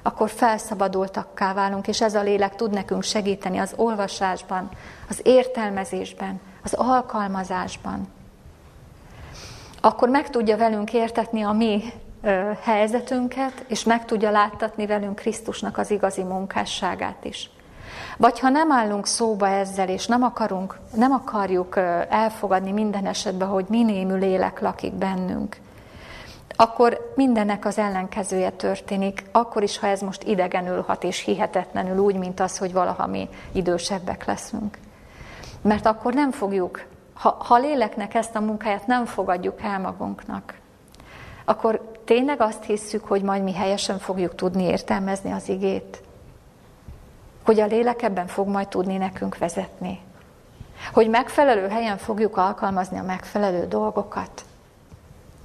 akkor 0.03 0.31
felszabadultakká 0.31 1.55
válunk, 1.55 1.89
és 1.89 2.01
ez 2.01 2.15
a 2.15 2.23
lélek 2.23 2.55
tud 2.55 2.73
nekünk 2.73 3.03
segíteni 3.03 3.59
az 3.59 3.73
olvasásban, 3.77 4.69
az 5.09 5.21
értelmezésben, 5.23 6.41
az 6.63 6.75
alkalmazásban. 6.75 8.09
Akkor 9.81 10.09
meg 10.09 10.31
tudja 10.31 10.57
velünk 10.57 10.93
értetni 10.93 11.43
a 11.43 11.53
mi 11.53 11.83
ö, 12.23 12.51
helyzetünket, 12.63 13.65
és 13.69 13.85
meg 13.85 14.05
tudja 14.05 14.31
láttatni 14.31 14.87
velünk 14.87 15.17
Krisztusnak 15.17 15.79
az 15.79 15.91
igazi 15.91 16.23
munkásságát 16.23 17.25
is. 17.25 17.51
Vagy 18.17 18.41
ha 18.41 18.49
nem 18.49 18.73
állunk 18.73 19.07
szóba 19.07 19.49
ezzel, 19.49 19.89
és 19.89 20.07
nem, 20.07 20.23
akarunk, 20.23 20.79
nem 20.95 21.13
akarjuk 21.13 21.77
elfogadni 22.09 22.73
minden 22.73 23.07
esetben, 23.07 23.49
hogy 23.49 23.65
minémű 23.69 24.15
lélek 24.15 24.61
lakik 24.61 24.93
bennünk, 24.93 25.57
akkor 26.57 27.13
mindennek 27.17 27.65
az 27.65 27.79
ellenkezője 27.79 28.51
történik, 28.51 29.25
akkor 29.33 29.63
is, 29.63 29.79
ha 29.79 29.87
ez 29.87 30.01
most 30.01 30.23
idegenül 30.23 30.85
hat 30.87 31.05
és 31.05 31.21
hihetetlenül 31.21 31.99
úgy, 31.99 32.17
mint 32.17 32.41
az, 32.41 32.59
hogy 32.59 32.73
valaha 32.73 33.07
mi 33.07 33.29
idősebbek 33.53 34.25
leszünk. 34.25 34.79
Mert 35.63 35.87
akkor 35.87 36.15
nem 36.15 36.31
fogjuk, 36.31 36.85
ha, 37.15 37.37
ha 37.39 37.57
léleknek 37.57 38.15
ezt 38.15 38.37
a 38.37 38.41
munkáját 38.41 38.87
nem 38.87 39.05
fogadjuk 39.05 39.63
el 39.63 39.81
magunknak, 39.81 40.55
akkor 41.45 41.93
tényleg 42.05 42.41
azt 42.41 42.65
hisszük, 42.65 43.05
hogy 43.05 43.23
majd 43.23 43.43
mi 43.43 43.53
helyesen 43.53 43.99
fogjuk 43.99 44.35
tudni 44.35 44.63
értelmezni 44.63 45.33
az 45.33 45.49
igét 45.49 46.03
hogy 47.47 47.61
a 47.61 47.67
lélek 47.67 48.03
ebben 48.03 48.27
fog 48.27 48.49
majd 48.49 48.69
tudni 48.69 48.97
nekünk 48.97 49.39
vezetni. 49.39 50.01
Hogy 50.93 51.09
megfelelő 51.09 51.69
helyen 51.69 51.97
fogjuk 51.97 52.37
alkalmazni 52.37 52.99
a 52.99 53.03
megfelelő 53.03 53.67
dolgokat. 53.67 54.45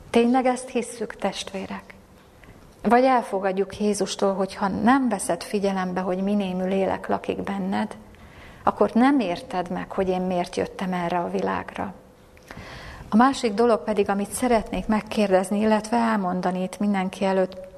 Tényleg 0.09 0.45
ezt 0.45 0.69
hisszük, 0.69 1.15
testvérek? 1.15 1.93
Vagy 2.81 3.03
elfogadjuk 3.03 3.79
Jézustól, 3.79 4.33
hogy 4.33 4.55
ha 4.55 4.67
nem 4.67 5.09
veszed 5.09 5.43
figyelembe, 5.43 6.01
hogy 6.01 6.17
minémű 6.17 6.63
lélek 6.63 7.07
lakik 7.07 7.41
benned, 7.41 7.95
akkor 8.63 8.91
nem 8.93 9.19
érted 9.19 9.69
meg, 9.69 9.91
hogy 9.91 10.09
én 10.09 10.21
miért 10.21 10.55
jöttem 10.55 10.93
erre 10.93 11.17
a 11.17 11.29
világra. 11.29 11.93
A 13.09 13.15
másik 13.15 13.53
dolog 13.53 13.83
pedig, 13.83 14.09
amit 14.09 14.31
szeretnék 14.31 14.87
megkérdezni, 14.87 15.59
illetve 15.59 15.97
elmondani 15.97 16.61
itt 16.61 16.79
mindenki 16.79 17.25
előtt, 17.25 17.70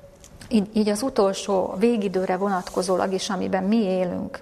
így, 0.54 0.70
így 0.74 0.89
az 0.89 1.02
utolsó 1.02 1.74
végidőre 1.78 2.38
vonatkozólag 2.38 3.13
is, 3.13 3.30
amiben 3.30 3.63
mi 3.63 3.84
élünk. 3.84 4.39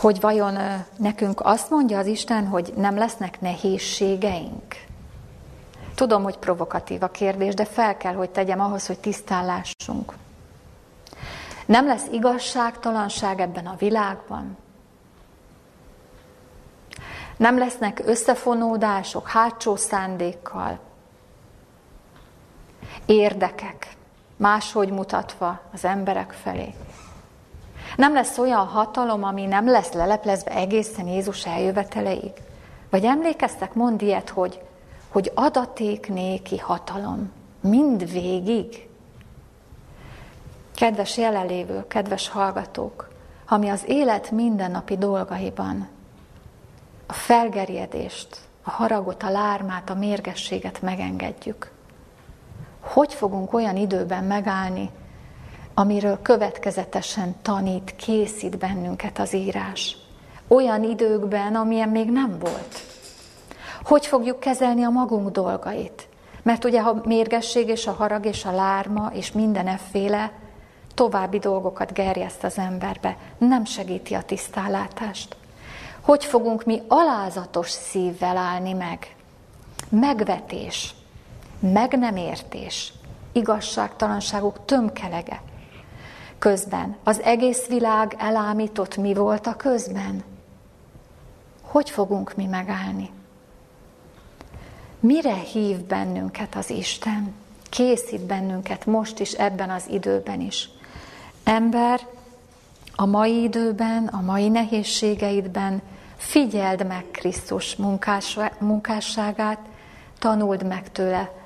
Hogy 0.00 0.20
vajon 0.20 0.58
nekünk 0.96 1.40
azt 1.40 1.70
mondja 1.70 1.98
az 1.98 2.06
Isten, 2.06 2.46
hogy 2.46 2.72
nem 2.76 2.96
lesznek 2.96 3.40
nehézségeink? 3.40 4.76
Tudom, 5.94 6.22
hogy 6.22 6.36
provokatív 6.36 7.02
a 7.02 7.08
kérdés, 7.08 7.54
de 7.54 7.64
fel 7.64 7.96
kell, 7.96 8.14
hogy 8.14 8.30
tegyem 8.30 8.60
ahhoz, 8.60 8.86
hogy 8.86 8.98
tisztállásunk. 8.98 10.12
Nem 11.66 11.86
lesz 11.86 12.06
igazságtalanság 12.10 13.40
ebben 13.40 13.66
a 13.66 13.76
világban? 13.78 14.56
Nem 17.36 17.58
lesznek 17.58 18.02
összefonódások 18.04 19.28
hátsó 19.28 19.76
szándékkal, 19.76 20.78
érdekek, 23.06 23.96
máshogy 24.42 24.90
mutatva 24.90 25.60
az 25.72 25.84
emberek 25.84 26.32
felé. 26.32 26.74
Nem 27.96 28.12
lesz 28.12 28.38
olyan 28.38 28.66
hatalom, 28.66 29.24
ami 29.24 29.46
nem 29.46 29.68
lesz 29.68 29.92
leleplezve 29.92 30.50
egészen 30.50 31.06
Jézus 31.06 31.46
eljöveteleig. 31.46 32.32
Vagy 32.90 33.04
emlékeztek, 33.04 33.74
mond 33.74 34.02
ilyet, 34.02 34.28
hogy, 34.28 34.62
hogy 35.08 35.30
adaték 35.34 36.08
néki 36.08 36.58
hatalom, 36.58 37.32
mind 37.60 38.10
végig. 38.10 38.88
Kedves 40.74 41.16
jelenlévő, 41.16 41.84
kedves 41.88 42.28
hallgatók, 42.28 43.08
ha 43.44 43.58
mi 43.58 43.68
az 43.68 43.82
élet 43.86 44.30
mindennapi 44.30 44.96
dolgaiban 44.96 45.88
a 47.06 47.12
felgerjedést, 47.12 48.36
a 48.62 48.70
haragot, 48.70 49.22
a 49.22 49.30
lármát, 49.30 49.90
a 49.90 49.94
mérgességet 49.94 50.82
megengedjük, 50.82 51.71
hogy 52.92 53.14
fogunk 53.14 53.52
olyan 53.52 53.76
időben 53.76 54.24
megállni, 54.24 54.90
amiről 55.74 56.22
következetesen 56.22 57.34
tanít, 57.42 57.96
készít 57.96 58.58
bennünket 58.58 59.18
az 59.18 59.34
írás. 59.34 59.96
Olyan 60.48 60.84
időkben, 60.84 61.54
amilyen 61.54 61.88
még 61.88 62.10
nem 62.10 62.36
volt. 62.38 62.82
Hogy 63.84 64.06
fogjuk 64.06 64.40
kezelni 64.40 64.82
a 64.82 64.90
magunk 64.90 65.30
dolgait? 65.30 66.08
Mert 66.42 66.64
ugye 66.64 66.80
a 66.80 67.02
mérgesség 67.04 67.68
és 67.68 67.86
a 67.86 67.92
harag 67.92 68.24
és 68.26 68.44
a 68.44 68.52
lárma 68.52 69.10
és 69.14 69.32
minden 69.32 69.66
efféle 69.66 70.32
további 70.94 71.38
dolgokat 71.38 71.92
gerjeszt 71.92 72.44
az 72.44 72.58
emberbe, 72.58 73.16
nem 73.38 73.64
segíti 73.64 74.14
a 74.14 74.22
tisztállátást. 74.22 75.36
Hogy 76.00 76.24
fogunk 76.24 76.64
mi 76.64 76.82
alázatos 76.88 77.70
szívvel 77.70 78.36
állni 78.36 78.72
meg? 78.72 79.16
Megvetés, 79.88 80.94
meg 81.62 81.98
nem 81.98 82.16
értés, 82.16 82.92
igazságtalanságok 83.32 84.64
tömkelege. 84.64 85.42
Közben 86.38 86.96
az 87.04 87.20
egész 87.20 87.66
világ 87.66 88.16
elámított 88.18 88.96
mi 88.96 89.14
volt 89.14 89.46
a 89.46 89.56
közben? 89.56 90.24
Hogy 91.62 91.90
fogunk 91.90 92.36
mi 92.36 92.44
megállni? 92.44 93.10
Mire 95.00 95.34
hív 95.34 95.76
bennünket 95.78 96.54
az 96.54 96.70
Isten? 96.70 97.34
Készít 97.68 98.20
bennünket 98.20 98.86
most 98.86 99.18
is, 99.18 99.32
ebben 99.32 99.70
az 99.70 99.84
időben 99.88 100.40
is. 100.40 100.70
Ember, 101.44 102.00
a 102.94 103.06
mai 103.06 103.42
időben, 103.42 104.06
a 104.06 104.20
mai 104.20 104.48
nehézségeidben 104.48 105.82
figyeld 106.16 106.86
meg 106.86 107.04
Krisztus 107.10 107.76
munkásságát, 108.58 109.58
tanuld 110.18 110.66
meg 110.66 110.92
tőle, 110.92 111.41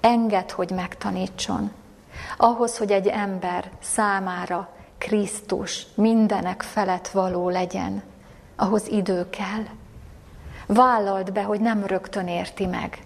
Enged, 0.00 0.50
hogy 0.50 0.70
megtanítson. 0.70 1.72
Ahhoz, 2.36 2.78
hogy 2.78 2.92
egy 2.92 3.06
ember 3.06 3.70
számára 3.80 4.68
Krisztus 4.98 5.86
mindenek 5.94 6.62
felett 6.62 7.08
való 7.08 7.48
legyen, 7.48 8.02
ahhoz 8.56 8.88
idő 8.88 9.30
kell. 9.30 9.64
Vállald 10.66 11.32
be, 11.32 11.42
hogy 11.42 11.60
nem 11.60 11.86
rögtön 11.86 12.26
érti 12.28 12.66
meg. 12.66 12.98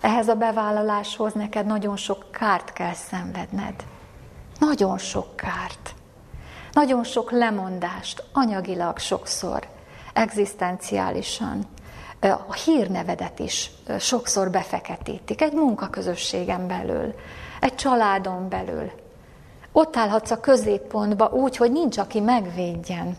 Ehhez 0.00 0.28
a 0.28 0.34
bevállaláshoz 0.34 1.32
neked 1.32 1.66
nagyon 1.66 1.96
sok 1.96 2.30
kárt 2.32 2.72
kell 2.72 2.92
szenvedned. 2.92 3.74
Nagyon 4.58 4.98
sok 4.98 5.36
kárt. 5.36 5.94
Nagyon 6.72 7.04
sok 7.04 7.30
lemondást, 7.30 8.24
anyagilag 8.32 8.98
sokszor, 8.98 9.66
egzisztenciálisan, 10.12 11.66
a 12.20 12.52
hírnevedet 12.64 13.38
is 13.38 13.70
sokszor 13.98 14.50
befeketítik 14.50 15.40
egy 15.40 15.52
munkaközösségen 15.52 16.66
belül, 16.66 17.14
egy 17.60 17.74
családon 17.74 18.48
belül. 18.48 18.90
Ott 19.72 19.96
állhatsz 19.96 20.30
a 20.30 20.40
középpontba 20.40 21.28
úgy, 21.28 21.56
hogy 21.56 21.72
nincs, 21.72 21.98
aki 21.98 22.20
megvédjen. 22.20 23.16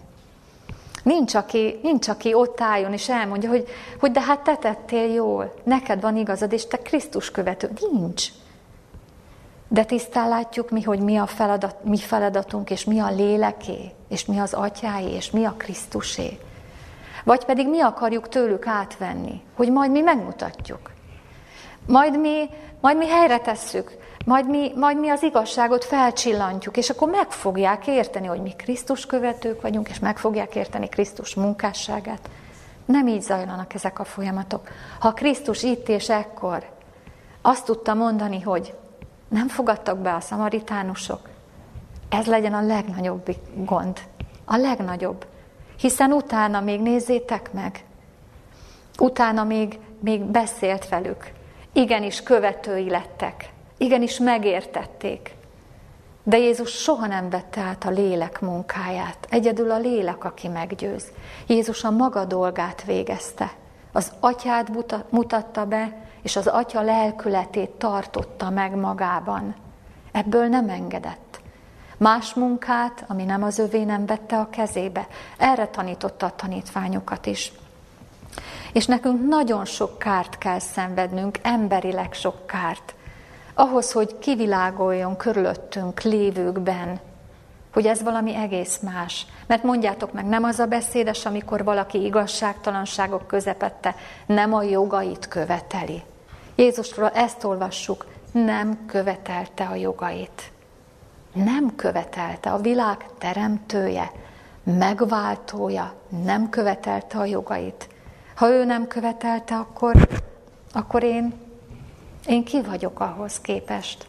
Nincs 1.04 1.36
aki, 1.36 1.80
nincs, 1.84 2.08
aki 2.08 2.34
ott 2.34 2.62
álljon 2.62 2.94
és 2.94 3.10
elmondja, 3.10 3.50
hogy, 3.50 3.68
hogy 4.00 4.12
de 4.12 4.22
hát 4.22 4.40
te 4.40 4.56
tettél 4.56 5.14
jól, 5.14 5.54
neked 5.64 6.02
van 6.02 6.18
igazad, 6.18 6.54
és 6.54 6.68
te 6.68 6.78
Krisztus 6.78 7.32
követő. 7.32 7.72
Nincs. 7.92 8.28
De 9.68 9.84
tisztán 9.84 10.30
látjuk 10.30 10.70
mi, 10.70 10.82
hogy 10.82 11.00
mi 11.00 11.18
a 11.18 11.26
feladat, 11.26 11.84
mi 11.84 11.98
feladatunk, 11.98 12.70
és 12.70 12.84
mi 12.84 13.00
a 13.00 13.10
léleké, 13.10 13.92
és 14.08 14.26
mi 14.26 14.40
az 14.40 14.54
atyáé, 14.54 15.12
és 15.12 15.32
mi 15.32 15.46
a 15.46 15.54
Krisztusé. 15.58 16.40
Vagy 17.28 17.46
pedig 17.46 17.70
mi 17.70 17.80
akarjuk 17.80 18.30
tőlük 18.30 18.68
átvenni, 18.68 19.42
hogy 19.56 19.72
majd 19.72 19.92
mi 19.92 20.02
megmutatjuk. 20.02 20.92
Majd 21.88 22.20
mi, 22.20 22.50
majd 22.82 22.98
mi 22.98 23.08
helyre 23.08 23.40
tesszük, 23.40 23.98
majd 24.26 24.50
mi, 24.50 24.72
majd 24.76 25.00
mi 25.00 25.10
az 25.10 25.24
igazságot 25.24 25.84
felcsillantjuk, 25.84 26.78
és 26.78 26.90
akkor 26.90 27.10
meg 27.10 27.32
fogják 27.32 27.88
érteni, 27.88 28.28
hogy 28.28 28.42
mi 28.42 28.50
Krisztus 28.56 29.06
követők 29.06 29.62
vagyunk, 29.62 29.90
és 29.90 30.00
meg 30.00 30.18
fogják 30.18 30.56
érteni 30.56 30.90
Krisztus 30.90 31.36
munkásságát. 31.36 32.30
Nem 32.86 33.08
így 33.08 33.22
zajlanak 33.22 33.74
ezek 33.74 34.00
a 34.00 34.04
folyamatok. 34.04 34.68
Ha 35.00 35.14
Krisztus 35.14 35.64
itt 35.64 35.90
és 35.90 36.10
ekkor 36.10 36.66
azt 37.42 37.66
tudta 37.66 37.94
mondani, 37.94 38.42
hogy 38.42 38.74
nem 39.28 39.48
fogadtak 39.48 39.98
be 39.98 40.14
a 40.14 40.20
szamaritánusok, 40.20 41.30
ez 42.10 42.26
legyen 42.26 42.54
a 42.54 42.66
legnagyobb 42.66 43.36
gond. 43.56 44.00
A 44.46 44.58
legnagyobb. 44.58 45.26
Hiszen 45.78 46.12
utána 46.12 46.60
még 46.60 46.82
nézzétek 46.82 47.54
meg, 47.54 47.84
utána 49.00 49.44
még, 49.44 49.80
még 50.00 50.22
beszélt 50.22 50.90
velük. 50.90 51.32
Igenis 51.74 52.24
követői 52.24 52.90
lettek. 52.90 53.50
Igenis 53.78 54.20
megértették. 54.20 55.36
De 56.24 56.38
Jézus 56.38 56.72
soha 56.72 57.08
nem 57.08 57.30
vette 57.30 57.62
át 57.62 57.86
a 57.86 57.90
lélek 57.90 58.42
munkáját. 58.42 59.28
Egyedül 59.30 59.72
a 59.72 59.78
lélek, 59.78 60.24
aki 60.24 60.48
meggyőz. 60.48 61.06
Jézus 61.48 61.84
a 61.84 61.92
maga 61.92 62.26
dolgát 62.26 62.84
végezte. 62.84 63.52
Az 63.92 64.12
atyát 64.20 64.70
mutatta 65.10 65.66
be, 65.66 66.06
és 66.22 66.36
az 66.36 66.48
atya 66.48 66.82
lelkületét 66.82 67.70
tartotta 67.70 68.50
meg 68.50 68.76
magában. 68.76 69.56
Ebből 70.12 70.48
nem 70.48 70.70
engedett. 70.70 71.27
Más 71.98 72.34
munkát, 72.34 73.06
ami 73.08 73.24
nem 73.24 73.44
az 73.44 73.60
övé, 73.60 73.84
nem 73.84 74.06
vette 74.06 74.40
a 74.40 74.50
kezébe. 74.50 75.08
Erre 75.38 75.68
tanította 75.68 76.26
a 76.26 76.36
tanítványokat 76.36 77.26
is. 77.26 77.52
És 78.74 78.86
nekünk 78.86 79.28
nagyon 79.28 79.66
sok 79.66 80.00
kárt 80.00 80.38
kell 80.38 80.60
szenvednünk, 80.60 81.38
emberileg 81.42 82.14
sok 82.14 82.48
kárt, 82.48 82.96
ahhoz, 83.54 83.92
hogy 83.92 84.20
kivilágoljon 84.20 85.18
körülöttünk 85.18 86.02
lévőkben, 86.02 87.00
hogy 87.74 87.86
ez 87.86 88.04
valami 88.04 88.36
egész 88.36 88.80
más. 88.80 89.26
Mert 89.48 89.64
mondjátok 89.64 90.14
meg, 90.14 90.26
nem 90.26 90.44
az 90.44 90.60
a 90.60 90.66
beszédes, 90.66 91.26
amikor 91.26 91.64
valaki 91.64 92.04
igazságtalanságok 92.04 93.28
közepette 93.28 93.96
nem 94.26 94.54
a 94.54 94.64
jogait 94.64 95.28
követeli. 95.28 96.04
Jézusról 96.56 97.10
ezt 97.10 97.44
olvassuk, 97.44 98.06
nem 98.32 98.86
követelte 98.86 99.66
a 99.66 99.76
jogait. 99.76 100.52
Nem 101.44 101.76
követelte 101.76 102.52
a 102.52 102.58
világ 102.58 103.06
teremtője, 103.18 104.12
megváltója, 104.64 105.94
nem 106.24 106.50
követelte 106.50 107.18
a 107.18 107.26
jogait. 107.26 107.88
Ha 108.36 108.50
ő 108.50 108.66
nem 108.66 108.88
követelte, 108.88 109.56
akkor, 109.56 110.08
akkor 110.74 111.04
én, 111.04 111.34
én 112.28 112.44
ki 112.44 112.62
vagyok 112.62 113.00
ahhoz 113.00 113.40
képest. 113.40 114.08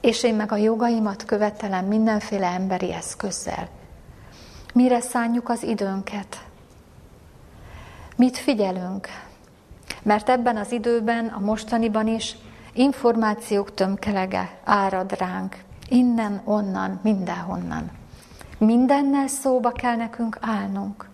És 0.00 0.22
én 0.22 0.34
meg 0.34 0.52
a 0.52 0.56
jogaimat 0.56 1.24
követelem 1.24 1.86
mindenféle 1.86 2.46
emberi 2.46 2.92
eszközzel. 2.92 3.68
Mire 4.74 5.00
szánjuk 5.00 5.48
az 5.48 5.62
időnket? 5.62 6.44
Mit 8.16 8.36
figyelünk? 8.36 9.08
Mert 10.02 10.28
ebben 10.28 10.56
az 10.56 10.72
időben, 10.72 11.26
a 11.26 11.40
mostaniban 11.40 12.06
is 12.06 12.36
információk 12.72 13.74
tömkelege 13.74 14.58
árad 14.64 15.18
ránk. 15.18 15.56
Innen, 15.92 16.40
onnan, 16.44 17.00
mindenhonnan. 17.02 17.90
Mindennel 18.58 19.26
szóba 19.26 19.70
kell 19.70 19.96
nekünk 19.96 20.38
állnunk. 20.40 21.08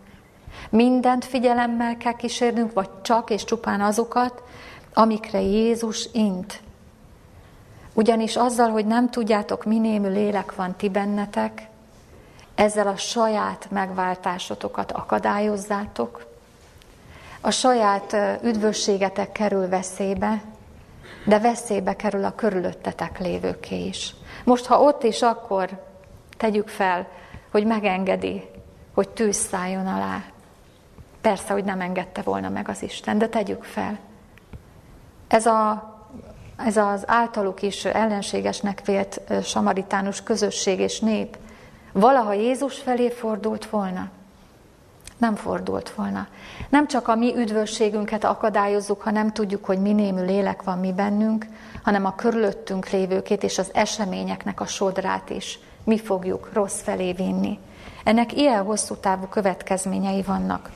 Mindent 0.71 1.25
figyelemmel 1.25 1.97
kell 1.97 2.13
kísérnünk, 2.13 2.73
vagy 2.73 2.89
csak 3.03 3.31
és 3.31 3.45
csupán 3.45 3.81
azokat, 3.81 4.43
amikre 4.95 5.41
Jézus 5.41 6.09
int. 6.13 6.61
Ugyanis 7.95 8.37
azzal, 8.37 8.71
hogy 8.71 8.87
nem 8.87 9.11
tudjátok, 9.11 9.65
mi 9.65 9.79
némű 9.79 10.09
lélek 10.09 10.55
van 10.55 10.77
ti 10.77 10.89
bennetek, 10.89 11.69
ezzel 12.55 12.87
a 12.87 12.97
saját 12.97 13.67
megváltásotokat 13.71 14.93
akadályozzátok, 14.93 16.27
a 17.41 17.51
saját 17.51 18.17
üdvösségetek 18.43 19.33
kerül 19.33 19.69
veszélybe, 19.69 20.43
de 21.25 21.39
veszélybe 21.39 21.97
kerül 21.97 22.25
a 22.25 22.35
körülöttetek 22.35 23.19
lévőké 23.19 23.87
is. 23.87 24.15
Most, 24.49 24.67
ha 24.67 24.81
ott 24.81 25.03
is, 25.03 25.23
akkor 25.23 25.69
tegyük 26.37 26.69
fel, 26.69 27.07
hogy 27.51 27.67
megengedi, 27.67 28.43
hogy 28.95 29.09
tűz 29.09 29.37
szálljon 29.37 29.87
alá. 29.87 30.23
Persze, 31.21 31.53
hogy 31.53 31.65
nem 31.65 31.81
engedte 31.81 32.23
volna 32.23 32.49
meg 32.49 32.69
az 32.69 32.83
Isten, 32.83 33.19
de 33.19 33.29
tegyük 33.29 33.65
fel. 33.65 33.99
Ez, 35.29 35.47
a, 35.47 35.95
ez 36.57 36.77
az 36.77 37.03
általuk 37.07 37.63
is 37.63 37.85
ellenségesnek 37.85 38.85
vélt 38.85 39.21
samaritánus 39.43 40.23
közösség 40.23 40.79
és 40.81 41.01
nép 41.01 41.39
valaha 41.93 42.33
Jézus 42.33 42.79
felé 42.79 43.11
fordult 43.11 43.67
volna? 43.67 44.11
Nem 45.19 45.35
fordult 45.35 45.91
volna. 45.91 46.27
Nem 46.69 46.87
csak 46.87 47.09
a 47.09 47.15
mi 47.15 47.37
üdvösségünket 47.37 48.25
akadályozzuk, 48.25 49.03
ha 49.03 49.11
nem 49.11 49.33
tudjuk, 49.33 49.65
hogy 49.65 49.79
mi 49.79 49.93
némű 49.93 50.25
lélek 50.25 50.63
van 50.63 50.79
mi 50.79 50.93
bennünk, 50.93 51.47
hanem 51.83 52.05
a 52.05 52.15
körülöttünk 52.15 52.89
lévőkét 52.89 53.43
és 53.43 53.59
az 53.59 53.71
eseményeknek 53.73 54.61
a 54.61 54.67
sodrát 54.67 55.31
is 55.31 55.59
mi 55.85 55.99
fogjuk 55.99 56.51
rossz 56.53 56.81
felé 56.81 57.13
vinni. 57.13 57.59
Ennek 58.05 58.37
ilyen 58.37 58.65
hosszú 58.65 58.95
távú 58.95 59.27
következményei 59.27 60.23
vannak. 60.23 60.71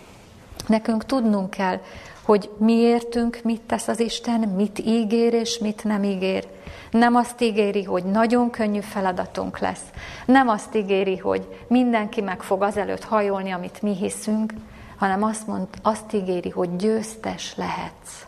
Nekünk 0.67 1.05
tudnunk 1.05 1.51
kell, 1.51 1.81
hogy 2.23 2.51
miértünk, 2.57 3.41
mit 3.45 3.61
tesz 3.61 3.89
az 3.89 4.01
Isten, 4.01 4.41
mit 4.41 4.79
ígér 4.79 5.35
és 5.35 5.59
mit 5.59 5.85
nem 5.85 6.03
ígér. 6.03 6.49
Nem 6.91 7.15
azt 7.15 7.41
ígéri, 7.41 7.85
hogy 7.85 8.05
nagyon 8.05 8.51
könnyű 8.51 8.81
feladatunk 8.81 9.59
lesz. 9.59 9.85
Nem 10.27 10.49
azt 10.49 10.75
ígéri, 10.75 11.17
hogy 11.17 11.65
mindenki 11.69 12.21
meg 12.21 12.43
fog 12.43 12.63
azelőtt 12.63 13.05
hajolni, 13.05 13.51
amit 13.51 13.83
mi 13.83 13.97
hiszünk, 13.97 14.53
hanem 14.97 15.23
azt, 15.23 15.47
mond, 15.47 15.67
azt 15.83 16.13
ígéri, 16.13 16.51
hogy 16.51 16.77
győztes 16.77 17.57
lehetsz. 17.57 18.27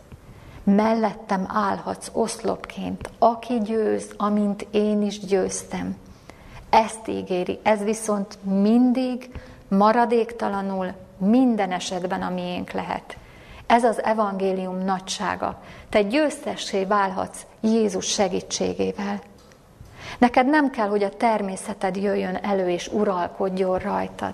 Mellettem 0.63 1.45
állhatsz 1.47 2.09
oszlopként, 2.13 3.09
aki 3.19 3.59
győz, 3.59 4.13
amint 4.17 4.67
én 4.71 5.01
is 5.01 5.19
győztem. 5.19 5.95
Ezt 6.69 7.07
ígéri, 7.07 7.59
ez 7.63 7.83
viszont 7.83 8.37
mindig 8.43 9.29
maradéktalanul 9.67 10.93
minden 11.17 11.71
esetben 11.71 12.21
a 12.21 12.29
miénk 12.29 12.71
lehet. 12.71 13.17
Ez 13.67 13.83
az 13.83 14.03
evangélium 14.03 14.77
nagysága. 14.77 15.61
Te 15.89 16.01
győztessé 16.01 16.83
válhatsz 16.83 17.45
Jézus 17.59 18.05
segítségével. 18.05 19.21
Neked 20.17 20.45
nem 20.45 20.69
kell, 20.69 20.87
hogy 20.87 21.03
a 21.03 21.09
természeted 21.09 21.95
jöjjön 21.95 22.35
elő 22.35 22.69
és 22.69 22.87
uralkodjon 22.87 23.79
rajtad. 23.79 24.33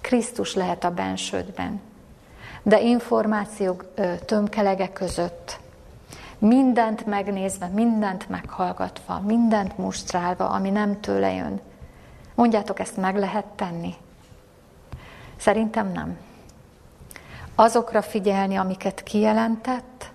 Krisztus 0.00 0.54
lehet 0.54 0.84
a 0.84 0.90
bensődben. 0.90 1.80
De 2.62 2.80
információk 2.80 3.84
tömkelege 4.24 4.92
között, 4.92 5.58
mindent 6.38 7.06
megnézve, 7.06 7.66
mindent 7.66 8.28
meghallgatva, 8.28 9.20
mindent 9.20 9.78
mustrálva, 9.78 10.48
ami 10.48 10.70
nem 10.70 11.00
tőle 11.00 11.32
jön. 11.32 11.60
Mondjátok, 12.34 12.80
ezt 12.80 12.96
meg 12.96 13.16
lehet 13.16 13.44
tenni? 13.44 13.94
Szerintem 15.36 15.92
nem. 15.92 16.18
Azokra 17.58 18.02
figyelni, 18.02 18.56
amiket 18.56 19.02
kijelentett, 19.02 20.10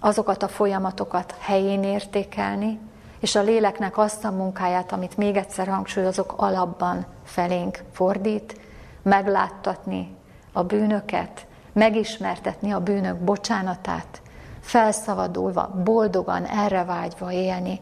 azokat 0.00 0.42
a 0.42 0.48
folyamatokat 0.48 1.34
helyén 1.38 1.82
értékelni, 1.82 2.78
és 3.20 3.34
a 3.34 3.42
léleknek 3.42 3.98
azt 3.98 4.24
a 4.24 4.30
munkáját, 4.30 4.92
amit 4.92 5.16
még 5.16 5.36
egyszer 5.36 5.66
hangsúlyozok, 5.66 6.34
alapban 6.36 7.06
felénk 7.24 7.82
fordít, 7.92 8.60
megláttatni 9.02 10.16
a 10.52 10.62
bűnöket, 10.62 11.46
megismertetni 11.72 12.70
a 12.70 12.80
bűnök 12.80 13.16
bocsánatát, 13.16 14.22
felszabadulva, 14.60 15.82
boldogan, 15.84 16.44
erre 16.44 16.84
vágyva 16.84 17.32
élni, 17.32 17.80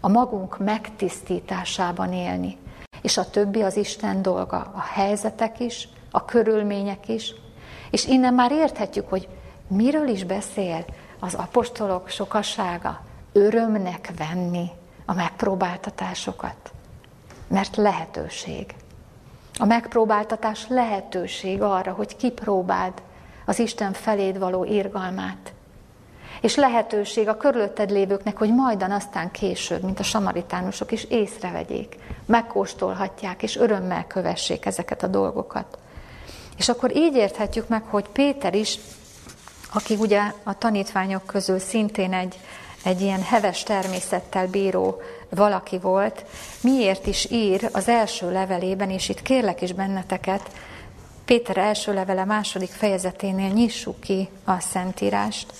a 0.00 0.08
magunk 0.08 0.58
megtisztításában 0.58 2.12
élni. 2.12 2.58
És 3.02 3.16
a 3.16 3.30
többi 3.30 3.62
az 3.62 3.76
Isten 3.76 4.22
dolga, 4.22 4.70
a 4.74 4.80
helyzetek 4.80 5.60
is, 5.60 5.88
a 6.10 6.24
körülmények 6.24 7.08
is, 7.08 7.34
és 7.90 8.06
innen 8.06 8.34
már 8.34 8.52
érthetjük, 8.52 9.08
hogy 9.08 9.28
Miről 9.68 10.08
is 10.08 10.24
beszél 10.24 10.84
az 11.20 11.34
apostolok 11.34 12.08
sokasága? 12.08 13.00
Örömnek 13.32 14.10
venni 14.16 14.70
a 15.06 15.14
megpróbáltatásokat. 15.14 16.72
Mert 17.46 17.76
lehetőség. 17.76 18.74
A 19.58 19.64
megpróbáltatás 19.64 20.68
lehetőség 20.68 21.62
arra, 21.62 21.92
hogy 21.92 22.16
kipróbáld 22.16 22.92
az 23.46 23.58
Isten 23.58 23.92
feléd 23.92 24.38
való 24.38 24.64
irgalmát. 24.64 25.52
És 26.40 26.56
lehetőség 26.56 27.28
a 27.28 27.36
körülötted 27.36 27.90
lévőknek, 27.90 28.36
hogy 28.36 28.54
majdan 28.54 28.90
aztán 28.90 29.30
később, 29.30 29.82
mint 29.82 30.00
a 30.00 30.02
samaritánusok 30.02 30.92
is 30.92 31.04
észrevegyék, 31.04 31.96
megkóstolhatják, 32.26 33.42
és 33.42 33.56
örömmel 33.56 34.06
kövessék 34.06 34.66
ezeket 34.66 35.02
a 35.02 35.06
dolgokat. 35.06 35.78
És 36.58 36.68
akkor 36.68 36.96
így 36.96 37.14
érthetjük 37.14 37.68
meg, 37.68 37.82
hogy 37.82 38.08
Péter 38.08 38.54
is, 38.54 38.78
aki 39.72 39.94
ugye 39.94 40.20
a 40.42 40.58
tanítványok 40.58 41.26
közül 41.26 41.58
szintén 41.58 42.12
egy, 42.12 42.38
egy 42.84 43.00
ilyen 43.00 43.22
heves 43.22 43.62
természettel 43.62 44.46
bíró 44.46 45.00
valaki 45.28 45.78
volt, 45.78 46.24
miért 46.60 47.06
is 47.06 47.30
ír 47.30 47.68
az 47.72 47.88
első 47.88 48.32
levelében, 48.32 48.90
és 48.90 49.08
itt 49.08 49.22
kérlek 49.22 49.62
is 49.62 49.72
benneteket, 49.72 50.50
Péter 51.24 51.56
első 51.56 51.94
levele 51.94 52.24
második 52.24 52.70
fejezeténél 52.70 53.48
nyissuk 53.48 54.00
ki 54.00 54.28
a 54.44 54.60
Szentírást. 54.60 55.52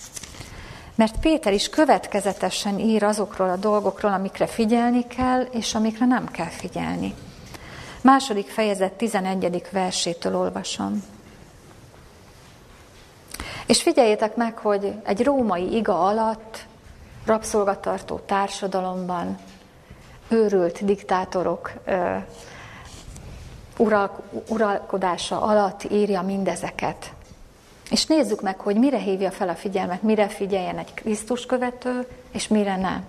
Mert 0.94 1.20
Péter 1.20 1.52
is 1.52 1.68
következetesen 1.68 2.78
ír 2.78 3.02
azokról 3.02 3.48
a 3.48 3.56
dolgokról, 3.56 4.12
amikre 4.12 4.46
figyelni 4.46 5.06
kell, 5.06 5.40
és 5.40 5.74
amikre 5.74 6.06
nem 6.06 6.30
kell 6.30 6.48
figyelni. 6.48 7.14
Második 8.08 8.48
fejezet 8.48 8.92
11. 8.92 9.62
versétől 9.70 10.36
olvasom. 10.36 11.02
És 13.66 13.82
figyeljétek 13.82 14.36
meg, 14.36 14.58
hogy 14.58 14.92
egy 15.04 15.24
római 15.24 15.76
iga 15.76 16.06
alatt, 16.06 16.66
rabszolgatartó 17.24 18.16
társadalomban, 18.18 19.38
őrült 20.28 20.84
diktátorok 20.84 21.72
uralkodása 24.48 25.40
alatt 25.40 25.84
írja 25.90 26.22
mindezeket. 26.22 27.12
És 27.90 28.06
nézzük 28.06 28.42
meg, 28.42 28.60
hogy 28.60 28.76
mire 28.76 28.98
hívja 28.98 29.30
fel 29.30 29.48
a 29.48 29.54
figyelmet, 29.54 30.02
mire 30.02 30.28
figyeljen 30.28 30.78
egy 30.78 30.94
Krisztus 30.94 31.46
követő, 31.46 32.06
és 32.30 32.48
mire 32.48 32.76
nem. 32.76 33.04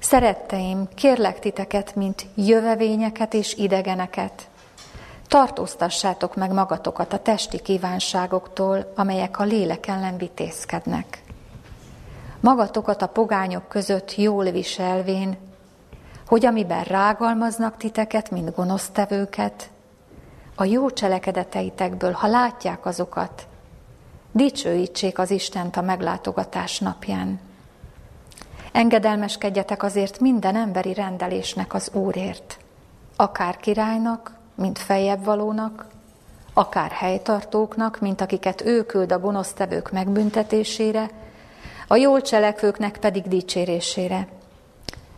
Szeretteim, 0.00 0.88
kérlek 0.94 1.38
titeket, 1.38 1.94
mint 1.94 2.26
jövevényeket 2.34 3.34
és 3.34 3.54
idegeneket. 3.54 4.48
Tartóztassátok 5.28 6.36
meg 6.36 6.52
magatokat 6.52 7.12
a 7.12 7.18
testi 7.18 7.58
kívánságoktól, 7.58 8.92
amelyek 8.96 9.38
a 9.38 9.44
lélek 9.44 9.86
ellen 9.86 10.16
vitézkednek. 10.16 11.22
Magatokat 12.40 13.02
a 13.02 13.06
pogányok 13.06 13.68
között 13.68 14.14
jól 14.16 14.44
viselvén, 14.44 15.36
hogy 16.26 16.46
amiben 16.46 16.84
rágalmaznak 16.84 17.76
titeket, 17.76 18.30
mint 18.30 18.54
gonosztevőket, 18.54 19.70
a 20.54 20.64
jó 20.64 20.90
cselekedeteitekből, 20.90 22.12
ha 22.12 22.26
látják 22.26 22.86
azokat, 22.86 23.46
dicsőítsék 24.32 25.18
az 25.18 25.30
Istent 25.30 25.76
a 25.76 25.82
meglátogatás 25.82 26.78
napján. 26.78 27.49
Engedelmeskedjetek 28.72 29.82
azért 29.82 30.20
minden 30.20 30.56
emberi 30.56 30.94
rendelésnek 30.94 31.74
az 31.74 31.90
Úrért, 31.92 32.58
akár 33.16 33.56
királynak, 33.56 34.32
mint 34.54 34.78
feljebb 34.78 35.24
valónak, 35.24 35.86
akár 36.52 36.90
helytartóknak, 36.90 38.00
mint 38.00 38.20
akiket 38.20 38.60
ő 38.60 38.86
küld 38.86 39.12
a 39.12 39.18
gonosztevők 39.18 39.92
megbüntetésére, 39.92 41.10
a 41.86 41.96
jól 41.96 42.20
cselekvőknek 42.20 42.98
pedig 42.98 43.28
dicsérésére. 43.28 44.28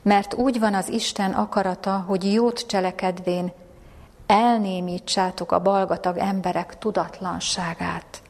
Mert 0.03 0.35
úgy 0.35 0.61
van 0.61 0.75
az 0.75 0.89
Isten 0.89 1.33
akarata, 1.33 2.05
hogy 2.07 2.33
jót 2.33 2.67
cselekedvén 2.67 3.53
elnémítsátok 4.27 5.53
a 5.53 5.63
balgatag 5.63 6.17
emberek 6.17 6.79
tudatlanságát, 6.79 8.23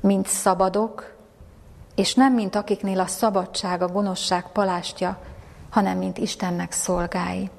mint 0.00 0.26
szabadok, 0.26 1.14
és 2.00 2.14
nem 2.14 2.34
mint 2.34 2.54
akiknél 2.54 3.00
a 3.00 3.06
szabadság, 3.06 3.82
a 3.82 3.88
gonoszság 3.88 4.52
palástja, 4.52 5.18
hanem 5.70 5.98
mint 5.98 6.18
Istennek 6.18 6.72
szolgái. 6.72 7.50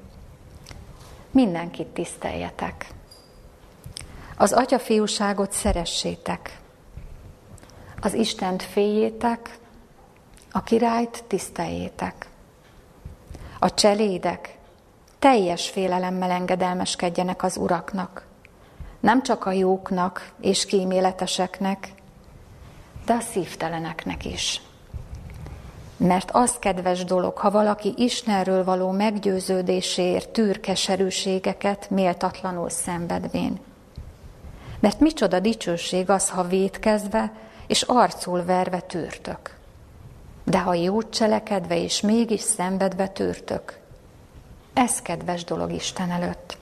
Mindenkit 1.30 1.86
tiszteljetek. 1.86 2.86
Az 4.36 4.52
atyafiúságot 4.52 5.52
szeressétek. 5.52 6.60
Az 8.00 8.14
Istent 8.14 8.62
féljétek, 8.62 9.58
a 10.52 10.62
királyt 10.62 11.24
tiszteljétek. 11.26 12.28
A 13.58 13.74
cselédek 13.74 14.58
teljes 15.18 15.68
félelemmel 15.68 16.30
engedelmeskedjenek 16.30 17.42
az 17.42 17.56
uraknak, 17.56 18.26
nem 19.00 19.22
csak 19.22 19.46
a 19.46 19.52
jóknak 19.52 20.32
és 20.40 20.66
kíméleteseknek, 20.66 21.92
de 23.06 23.12
a 23.12 23.20
szívteleneknek 23.20 24.24
is. 24.24 24.60
Mert 25.96 26.30
az 26.30 26.56
kedves 26.58 27.04
dolog, 27.04 27.36
ha 27.36 27.50
valaki 27.50 27.94
Istenről 27.96 28.64
való 28.64 28.90
meggyőződéséért 28.90 30.28
tűr 30.28 30.60
keserűségeket 30.60 31.90
méltatlanul 31.90 32.70
szenvedvén. 32.70 33.60
Mert 34.80 35.00
micsoda 35.00 35.40
dicsőség 35.40 36.10
az, 36.10 36.28
ha 36.28 36.42
védkezve 36.42 37.32
és 37.66 37.82
arcul 37.82 38.44
verve 38.44 38.80
tűrtök. 38.80 39.56
De 40.44 40.58
ha 40.58 40.74
jót 40.74 41.10
cselekedve 41.10 41.78
és 41.82 42.00
mégis 42.00 42.40
szenvedve 42.40 43.08
tűrtök, 43.08 43.80
ez 44.72 45.02
kedves 45.02 45.44
dolog 45.44 45.72
Isten 45.72 46.10
előtt. 46.10 46.56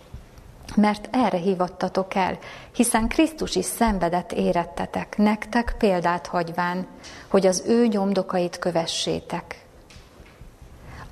Mert 0.75 1.09
erre 1.11 1.37
hívattatok 1.37 2.14
el, 2.14 2.39
hiszen 2.75 3.09
Krisztus 3.09 3.57
is 3.57 3.64
szenvedett 3.64 4.33
érettetek, 4.33 5.16
nektek 5.16 5.75
példát 5.79 6.27
hagyván, 6.27 6.87
hogy 7.29 7.47
az 7.47 7.62
ő 7.66 7.87
nyomdokait 7.87 8.59
kövessétek. 8.59 9.64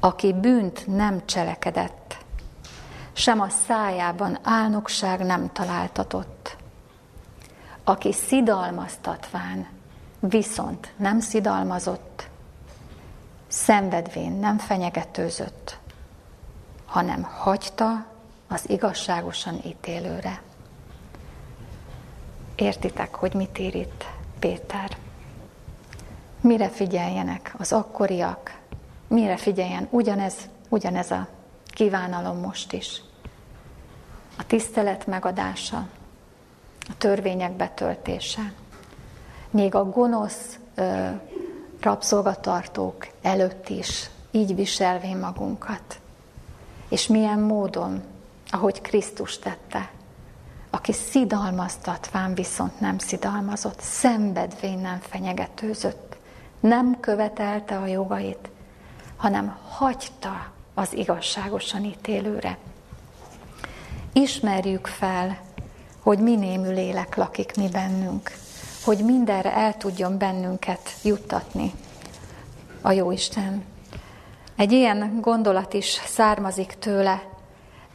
Aki 0.00 0.32
bűnt 0.32 0.86
nem 0.86 1.22
cselekedett, 1.24 2.16
sem 3.12 3.40
a 3.40 3.48
szájában 3.66 4.38
álnokság 4.42 5.24
nem 5.24 5.52
találtatott. 5.52 6.56
Aki 7.84 8.12
szidalmaztatván, 8.12 9.66
viszont 10.20 10.92
nem 10.96 11.20
szidalmazott, 11.20 12.28
szenvedvén 13.48 14.32
nem 14.32 14.58
fenyegetőzött, 14.58 15.78
hanem 16.86 17.22
hagyta 17.22 18.06
az 18.48 18.70
igazságosan 18.70 19.60
ítélőre. 19.66 20.42
Értitek, 22.56 23.14
hogy 23.14 23.34
mit 23.34 23.58
ír 23.58 23.74
itt 23.74 24.04
Péter? 24.38 24.96
Mire 26.40 26.68
figyeljenek 26.68 27.54
az 27.58 27.72
akkoriak? 27.72 28.58
Mire 29.08 29.36
figyeljen? 29.36 29.86
Ugyanez, 29.90 30.34
ugyanez 30.68 31.10
a 31.10 31.28
kívánalom 31.66 32.38
most 32.38 32.72
is. 32.72 33.02
A 34.38 34.46
tisztelet 34.46 35.06
megadása, 35.06 35.88
a 36.88 36.96
törvények 36.98 37.52
betöltése. 37.52 38.52
Még 39.50 39.74
a 39.74 39.84
gonosz 39.84 40.58
ö, 40.74 41.08
rabszolgatartók 41.80 43.08
előtt 43.22 43.68
is 43.68 44.10
így 44.30 44.54
viselvén 44.54 45.16
magunkat. 45.16 46.00
És 46.88 47.06
milyen 47.06 47.38
módon, 47.38 48.02
ahogy 48.50 48.80
Krisztus 48.80 49.38
tette, 49.38 49.90
aki 50.70 50.92
szidalmaztatván 50.92 52.34
viszont 52.34 52.80
nem 52.80 52.98
szidalmazott, 52.98 53.80
szenvedvén 53.80 54.78
nem 54.78 54.98
fenyegetőzött, 55.00 56.16
nem 56.60 57.00
követelte 57.00 57.78
a 57.78 57.86
jogait, 57.86 58.48
hanem 59.16 59.56
hagyta 59.68 60.52
az 60.74 60.92
igazságosan 60.92 61.84
ítélőre. 61.84 62.58
Ismerjük 64.12 64.86
fel, 64.86 65.38
hogy 66.00 66.18
mi 66.18 66.36
némű 66.36 66.70
lélek 66.70 67.16
lakik 67.16 67.56
mi 67.56 67.68
bennünk, 67.68 68.30
hogy 68.84 69.04
mindenre 69.04 69.52
el 69.52 69.76
tudjon 69.76 70.18
bennünket 70.18 70.94
juttatni 71.02 71.72
a 72.80 72.92
Jóisten. 72.92 73.64
Egy 74.56 74.72
ilyen 74.72 75.18
gondolat 75.20 75.74
is 75.74 76.00
származik 76.06 76.76
tőle, 76.78 77.22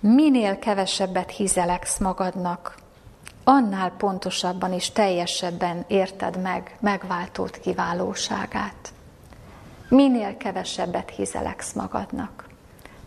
minél 0.03 0.59
kevesebbet 0.59 1.31
hizeleksz 1.31 1.97
magadnak, 1.97 2.75
annál 3.43 3.91
pontosabban 3.97 4.73
és 4.73 4.89
teljesebben 4.89 5.85
érted 5.87 6.41
meg 6.41 6.77
megváltót 6.79 7.57
kiválóságát. 7.57 8.93
Minél 9.89 10.37
kevesebbet 10.37 11.09
hizeleksz 11.09 11.73
magadnak. 11.73 12.47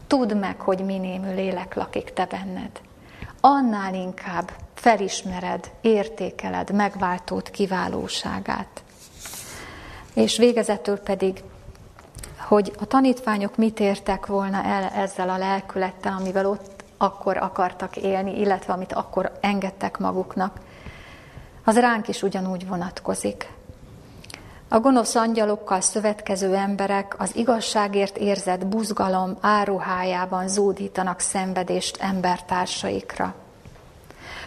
Tudd 0.06 0.34
meg, 0.36 0.60
hogy 0.60 0.84
minémű 0.84 1.34
lélek 1.34 1.74
lakik 1.74 2.12
te 2.12 2.24
benned. 2.24 2.80
Annál 3.40 3.94
inkább 3.94 4.50
felismered, 4.74 5.70
értékeled 5.80 6.72
megváltót 6.72 7.50
kiválóságát. 7.50 8.82
És 10.14 10.36
végezetül 10.36 10.98
pedig, 10.98 11.42
hogy 12.38 12.72
a 12.80 12.84
tanítványok 12.84 13.56
mit 13.56 13.80
értek 13.80 14.26
volna 14.26 14.64
el 14.64 14.84
ezzel 14.84 15.28
a 15.28 15.38
lelkülettel, 15.38 16.16
amivel 16.18 16.46
ott 16.46 16.75
akkor 16.96 17.36
akartak 17.36 17.96
élni, 17.96 18.40
illetve 18.40 18.72
amit 18.72 18.92
akkor 18.92 19.32
engedtek 19.40 19.98
maguknak, 19.98 20.60
az 21.64 21.78
ránk 21.78 22.08
is 22.08 22.22
ugyanúgy 22.22 22.68
vonatkozik. 22.68 23.54
A 24.68 24.80
gonosz 24.80 25.14
angyalokkal 25.14 25.80
szövetkező 25.80 26.54
emberek 26.54 27.14
az 27.18 27.36
igazságért 27.36 28.16
érzett 28.16 28.66
buzgalom 28.66 29.36
áruhájában 29.40 30.48
zúdítanak 30.48 31.20
szenvedést 31.20 31.96
embertársaikra, 32.00 33.34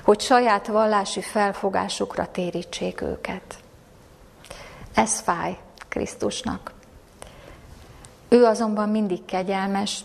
hogy 0.03 0.19
saját 0.19 0.67
vallási 0.67 1.21
felfogásukra 1.21 2.31
térítsék 2.31 3.01
őket. 3.01 3.57
Ez 4.93 5.19
fáj 5.19 5.57
Krisztusnak. 5.89 6.71
Ő 8.29 8.45
azonban 8.45 8.89
mindig 8.89 9.25
kegyelmes, 9.25 9.99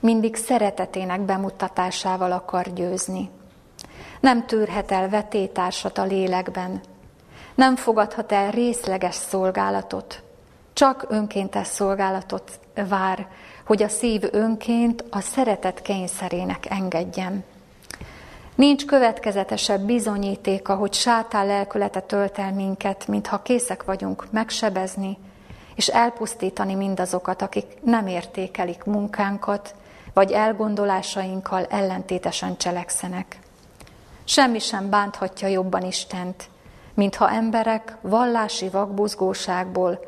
mindig 0.00 0.36
szeretetének 0.36 1.20
bemutatásával 1.20 2.32
akar 2.32 2.72
győzni. 2.72 3.30
Nem 4.20 4.46
tűrhet 4.46 4.92
el 4.92 5.08
vetétársat 5.08 5.98
a 5.98 6.04
lélekben, 6.04 6.80
nem 7.54 7.76
fogadhat 7.76 8.32
el 8.32 8.50
részleges 8.50 9.14
szolgálatot, 9.14 10.22
csak 10.72 11.04
önkéntes 11.08 11.66
szolgálatot 11.66 12.60
vár, 12.88 13.26
hogy 13.66 13.82
a 13.82 13.88
szív 13.88 14.22
önként 14.30 15.04
a 15.10 15.20
szeretet 15.20 15.82
kényszerének 15.82 16.66
engedjen. 16.70 17.44
Nincs 18.54 18.84
következetesebb 18.84 19.80
bizonyítéka, 19.80 20.74
hogy 20.74 20.92
sátán 20.92 21.46
lelkülete 21.46 22.00
tölt 22.00 22.38
el 22.38 22.52
minket, 22.52 23.06
mintha 23.06 23.42
készek 23.42 23.84
vagyunk 23.84 24.26
megsebezni 24.30 25.18
és 25.78 25.88
elpusztítani 25.88 26.74
mindazokat, 26.74 27.42
akik 27.42 27.64
nem 27.82 28.06
értékelik 28.06 28.84
munkánkat, 28.84 29.74
vagy 30.12 30.32
elgondolásainkkal 30.32 31.64
ellentétesen 31.64 32.56
cselekszenek. 32.56 33.38
Semmi 34.24 34.58
sem 34.58 34.90
bánthatja 34.90 35.48
jobban 35.48 35.82
Istent, 35.82 36.48
mintha 36.94 37.30
emberek 37.30 37.96
vallási 38.00 38.68
vakbuzgóságból 38.68 40.00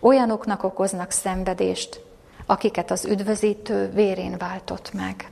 olyanoknak 0.00 0.62
okoznak 0.64 1.10
szenvedést, 1.10 2.00
akiket 2.46 2.90
az 2.90 3.04
üdvözítő 3.04 3.90
vérén 3.90 4.36
váltott 4.38 4.92
meg. 4.92 5.30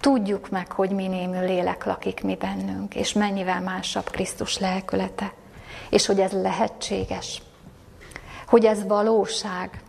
Tudjuk 0.00 0.50
meg, 0.50 0.72
hogy 0.72 0.90
mi 0.90 1.06
némű 1.06 1.40
lélek 1.40 1.84
lakik 1.84 2.22
mi 2.22 2.34
bennünk, 2.34 2.94
és 2.94 3.12
mennyivel 3.12 3.60
másabb 3.60 4.10
Krisztus 4.10 4.58
lelkülete, 4.58 5.32
és 5.90 6.06
hogy 6.06 6.20
ez 6.20 6.32
lehetséges, 6.32 7.42
hogy 8.46 8.64
ez 8.64 8.86
valóság, 8.86 9.82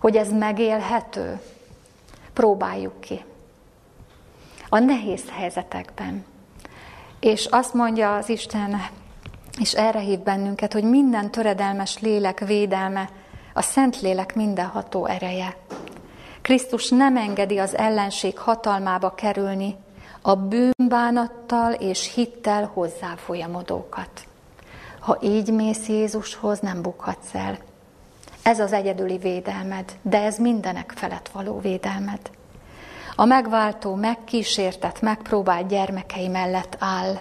hogy 0.00 0.16
ez 0.16 0.32
megélhető. 0.32 1.40
Próbáljuk 2.38 3.00
ki. 3.00 3.24
A 4.68 4.78
nehéz 4.78 5.22
helyzetekben. 5.30 6.24
És 7.20 7.46
azt 7.46 7.74
mondja 7.74 8.16
az 8.16 8.28
Isten 8.28 8.80
és 9.60 9.72
erre 9.72 9.98
hív 9.98 10.18
bennünket, 10.18 10.72
hogy 10.72 10.82
minden 10.82 11.30
töredelmes 11.30 11.98
lélek 11.98 12.46
védelme 12.46 13.08
a 13.54 13.62
Szent 13.62 14.00
Lélek 14.00 14.34
mindenható 14.34 15.06
ereje. 15.06 15.56
Krisztus 16.42 16.88
nem 16.88 17.16
engedi 17.16 17.58
az 17.58 17.76
ellenség 17.76 18.38
hatalmába 18.38 19.14
kerülni 19.14 19.76
a 20.22 20.34
bűnbánattal 20.34 21.72
és 21.72 22.14
hittel 22.14 22.70
hozzá 22.74 23.14
folyamodókat. 23.16 24.26
Ha 25.00 25.18
így 25.20 25.52
mész 25.52 25.88
Jézushoz, 25.88 26.60
nem 26.60 26.82
bukhatsz 26.82 27.34
el. 27.34 27.58
Ez 28.48 28.60
az 28.60 28.72
egyedüli 28.72 29.16
védelmed, 29.16 29.92
de 30.02 30.22
ez 30.22 30.38
mindenek 30.38 30.92
felett 30.96 31.28
való 31.28 31.60
védelmed. 31.60 32.20
A 33.16 33.24
megváltó, 33.24 33.94
megkísértett, 33.94 35.00
megpróbált 35.00 35.68
gyermekei 35.68 36.28
mellett 36.28 36.76
áll. 36.78 37.20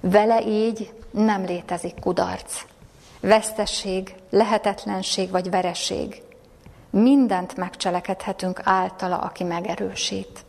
Vele 0.00 0.40
így 0.46 0.94
nem 1.10 1.44
létezik 1.44 2.00
kudarc, 2.00 2.64
vesztesség, 3.20 4.14
lehetetlenség 4.30 5.30
vagy 5.30 5.50
vereség. 5.50 6.22
Mindent 6.90 7.56
megcselekedhetünk 7.56 8.60
általa, 8.64 9.16
aki 9.18 9.44
megerősít. 9.44 10.44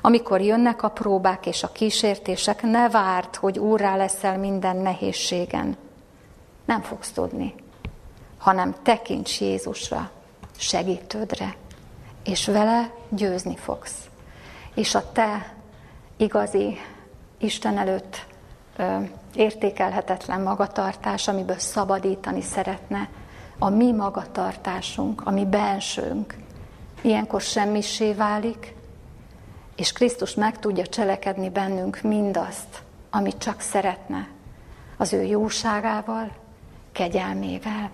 Amikor 0.00 0.40
jönnek 0.40 0.82
a 0.82 0.88
próbák 0.88 1.46
és 1.46 1.62
a 1.62 1.72
kísértések, 1.72 2.62
ne 2.62 2.88
várd, 2.88 3.36
hogy 3.36 3.58
úrrá 3.58 3.96
leszel 3.96 4.38
minden 4.38 4.76
nehézségen. 4.76 5.76
Nem 6.64 6.80
fogsz 6.80 7.10
tudni, 7.10 7.54
hanem 8.44 8.74
tekints 8.82 9.40
Jézusra, 9.40 10.10
segítődre, 10.56 11.54
és 12.24 12.46
vele 12.46 12.90
győzni 13.08 13.56
fogsz. 13.56 14.08
És 14.74 14.94
a 14.94 15.12
te 15.12 15.54
igazi 16.16 16.78
Isten 17.38 17.78
előtt 17.78 18.26
értékelhetetlen 19.34 20.40
magatartás, 20.40 21.28
amiből 21.28 21.58
szabadítani 21.58 22.40
szeretne, 22.40 23.08
a 23.58 23.68
mi 23.68 23.92
magatartásunk, 23.92 25.26
a 25.26 25.30
mi 25.30 25.46
bensőnk, 25.46 26.34
ilyenkor 27.00 27.40
semmisé 27.40 28.12
válik, 28.12 28.74
és 29.76 29.92
Krisztus 29.92 30.34
meg 30.34 30.58
tudja 30.58 30.86
cselekedni 30.86 31.50
bennünk 31.50 32.00
mindazt, 32.02 32.82
amit 33.10 33.38
csak 33.38 33.60
szeretne, 33.60 34.28
az 34.96 35.12
ő 35.12 35.22
jóságával, 35.22 36.32
kegyelmével, 36.92 37.90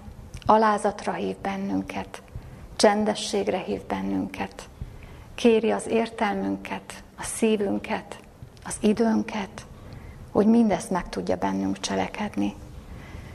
alázatra 0.47 1.13
hív 1.13 1.37
bennünket, 1.37 2.23
csendességre 2.77 3.59
hív 3.59 3.81
bennünket, 3.87 4.69
kéri 5.35 5.71
az 5.71 5.87
értelmünket, 5.87 7.03
a 7.19 7.23
szívünket, 7.23 8.19
az 8.65 8.77
időnket, 8.81 9.67
hogy 10.31 10.47
mindezt 10.47 10.91
meg 10.91 11.09
tudja 11.09 11.37
bennünk 11.37 11.81
cselekedni. 11.81 12.55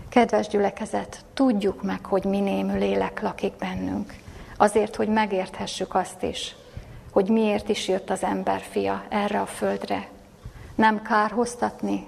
Kedves 0.10 0.48
gyülekezet, 0.48 1.26
tudjuk 1.34 1.84
meg, 1.84 2.06
hogy 2.06 2.24
mi 2.24 2.40
némű 2.40 2.78
lélek 2.78 3.22
lakik 3.22 3.54
bennünk, 3.54 4.14
azért, 4.58 4.96
hogy 4.96 5.08
megérthessük 5.08 5.96
azt 5.96 6.24
is, 6.24 6.56
hogy 7.12 7.30
miért 7.30 7.70
is 7.70 7.88
jött 7.88 8.10
az 8.10 8.24
ember 8.24 8.62
fia 8.62 9.04
erre 9.10 9.42
a 9.42 9.46
földre. 9.46 10.08
Nem 10.76 11.02
kárhoztatni, 11.02 12.08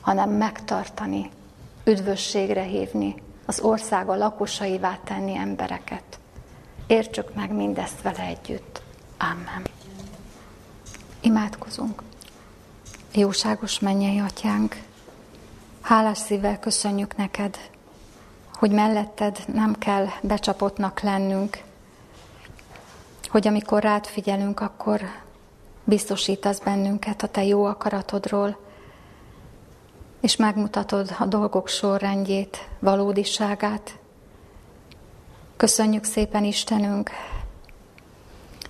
hanem 0.00 0.30
megtartani, 0.30 1.30
üdvösségre 1.84 2.62
hívni, 2.62 3.14
az 3.46 3.60
országa 3.60 4.14
lakosaivá 4.14 4.98
tenni 5.04 5.36
embereket. 5.36 6.18
Értsük 6.86 7.34
meg 7.34 7.52
mindezt 7.52 8.02
vele 8.02 8.22
együtt. 8.22 8.82
Amen. 9.18 9.62
Imádkozunk. 11.20 12.02
Jóságos 13.14 13.78
mennyei 13.78 14.18
atyánk, 14.18 14.76
hálás 15.80 16.18
szívvel 16.18 16.58
köszönjük 16.58 17.16
neked, 17.16 17.58
hogy 18.52 18.70
melletted 18.70 19.38
nem 19.46 19.78
kell 19.78 20.06
becsapottnak 20.22 21.00
lennünk, 21.00 21.62
hogy 23.28 23.46
amikor 23.46 23.82
rád 23.82 24.06
figyelünk, 24.06 24.60
akkor 24.60 25.00
biztosítasz 25.84 26.58
bennünket 26.58 27.22
a 27.22 27.28
te 27.28 27.44
jó 27.44 27.64
akaratodról, 27.64 28.58
és 30.22 30.36
megmutatod 30.36 31.14
a 31.18 31.26
dolgok 31.26 31.68
sorrendjét, 31.68 32.68
valódiságát. 32.78 33.98
Köszönjük 35.56 36.04
szépen 36.04 36.44
Istenünk, 36.44 37.10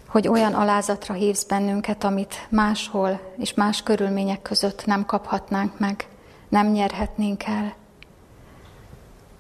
hogy 0.07 0.28
olyan 0.28 0.55
alázatra 0.55 1.14
hívsz 1.14 1.44
bennünket, 1.44 2.05
amit 2.05 2.46
máshol 2.50 3.20
és 3.36 3.55
más 3.55 3.82
körülmények 3.82 4.42
között 4.42 4.86
nem 4.86 5.07
kaphatnánk 5.07 5.78
meg, 5.78 6.09
nem 6.48 6.66
nyerhetnénk 6.66 7.44
el. 7.44 7.74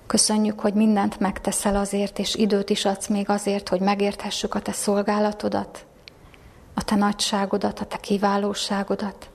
Köszönjük, 0.06 0.60
hogy 0.60 0.74
mindent 0.74 1.20
megteszel 1.20 1.76
azért, 1.76 2.18
és 2.18 2.34
időt 2.34 2.70
is 2.70 2.84
adsz 2.84 3.06
még 3.06 3.28
azért, 3.28 3.68
hogy 3.68 3.80
megérthessük 3.80 4.54
a 4.54 4.60
te 4.60 4.72
szolgálatodat, 4.72 5.86
a 6.74 6.84
te 6.84 6.94
nagyságodat, 6.94 7.80
a 7.80 7.84
te 7.84 7.96
kiválóságodat. 7.96 9.30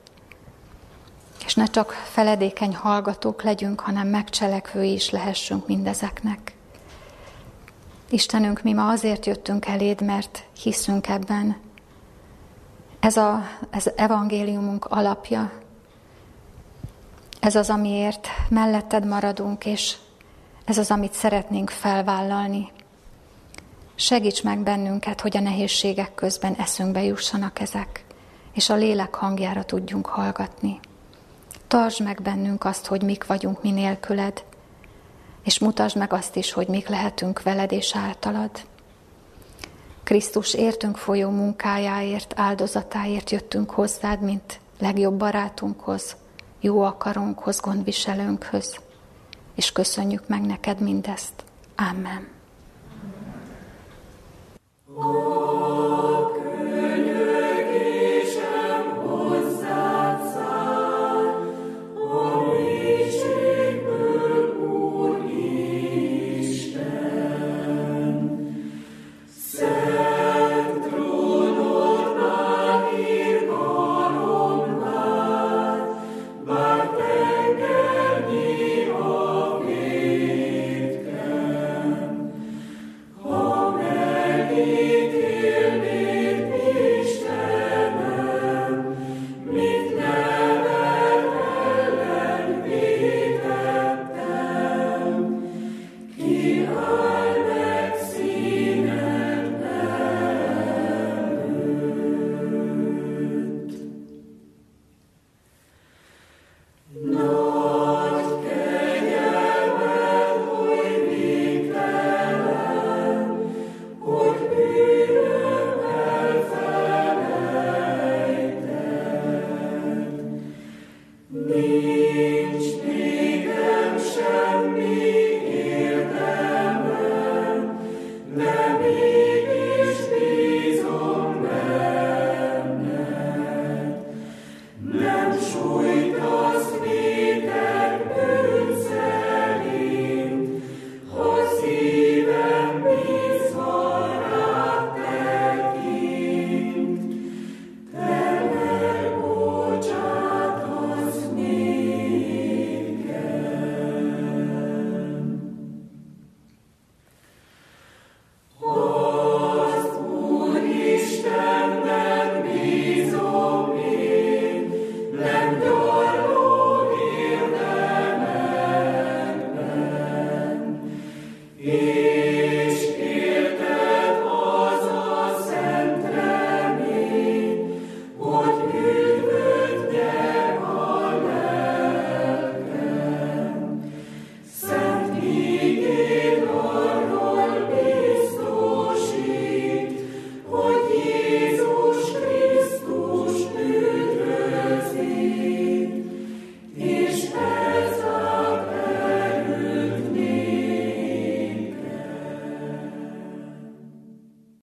És 1.44 1.54
ne 1.54 1.66
csak 1.66 1.92
feledékeny 1.92 2.74
hallgatók 2.74 3.42
legyünk, 3.42 3.80
hanem 3.80 4.08
megcselekvői 4.08 4.92
is 4.92 5.10
lehessünk 5.10 5.66
mindezeknek. 5.66 6.56
Istenünk, 8.10 8.62
mi 8.62 8.72
ma 8.72 8.88
azért 8.88 9.26
jöttünk 9.26 9.66
eléd, 9.66 10.00
mert 10.00 10.44
hiszünk 10.62 11.08
ebben. 11.08 11.56
Ez, 13.00 13.16
a, 13.16 13.42
ez 13.70 13.86
evangéliumunk 13.96 14.84
alapja. 14.84 15.52
Ez 17.40 17.54
az, 17.54 17.70
amiért 17.70 18.28
melletted 18.48 19.06
maradunk, 19.06 19.64
és 19.66 19.96
ez 20.64 20.78
az, 20.78 20.90
amit 20.90 21.12
szeretnénk 21.12 21.70
felvállalni. 21.70 22.72
Segíts 23.94 24.42
meg 24.42 24.58
bennünket, 24.58 25.20
hogy 25.20 25.36
a 25.36 25.40
nehézségek 25.40 26.14
közben 26.14 26.54
eszünkbe 26.54 27.02
jussanak 27.02 27.60
ezek, 27.60 28.04
és 28.52 28.70
a 28.70 28.74
lélek 28.74 29.14
hangjára 29.14 29.62
tudjunk 29.62 30.06
hallgatni. 30.06 30.80
Tartsd 31.68 32.02
meg 32.02 32.22
bennünk 32.22 32.64
azt, 32.64 32.86
hogy 32.86 33.02
mik 33.02 33.26
vagyunk 33.26 33.62
mi 33.62 33.70
nélküled, 33.70 34.44
és 35.42 35.58
mutasd 35.58 35.96
meg 35.96 36.12
azt 36.12 36.36
is, 36.36 36.52
hogy 36.52 36.68
mik 36.68 36.88
lehetünk 36.88 37.42
veled 37.42 37.72
és 37.72 37.96
általad. 37.96 38.50
Krisztus 40.02 40.54
értünk 40.54 40.96
folyó 40.96 41.30
munkájáért, 41.30 42.34
áldozatáért 42.36 43.30
jöttünk 43.30 43.70
hozzád, 43.70 44.20
mint 44.20 44.60
legjobb 44.78 45.14
barátunkhoz, 45.14 46.16
jó 46.60 46.82
akarunkhoz, 46.82 47.60
gondviselőnkhöz, 47.60 48.76
és 49.54 49.72
köszönjük 49.72 50.28
meg 50.28 50.40
neked 50.46 50.80
mindezt. 50.80 51.44
Amen. 51.76 52.28
Amen. 54.94 56.47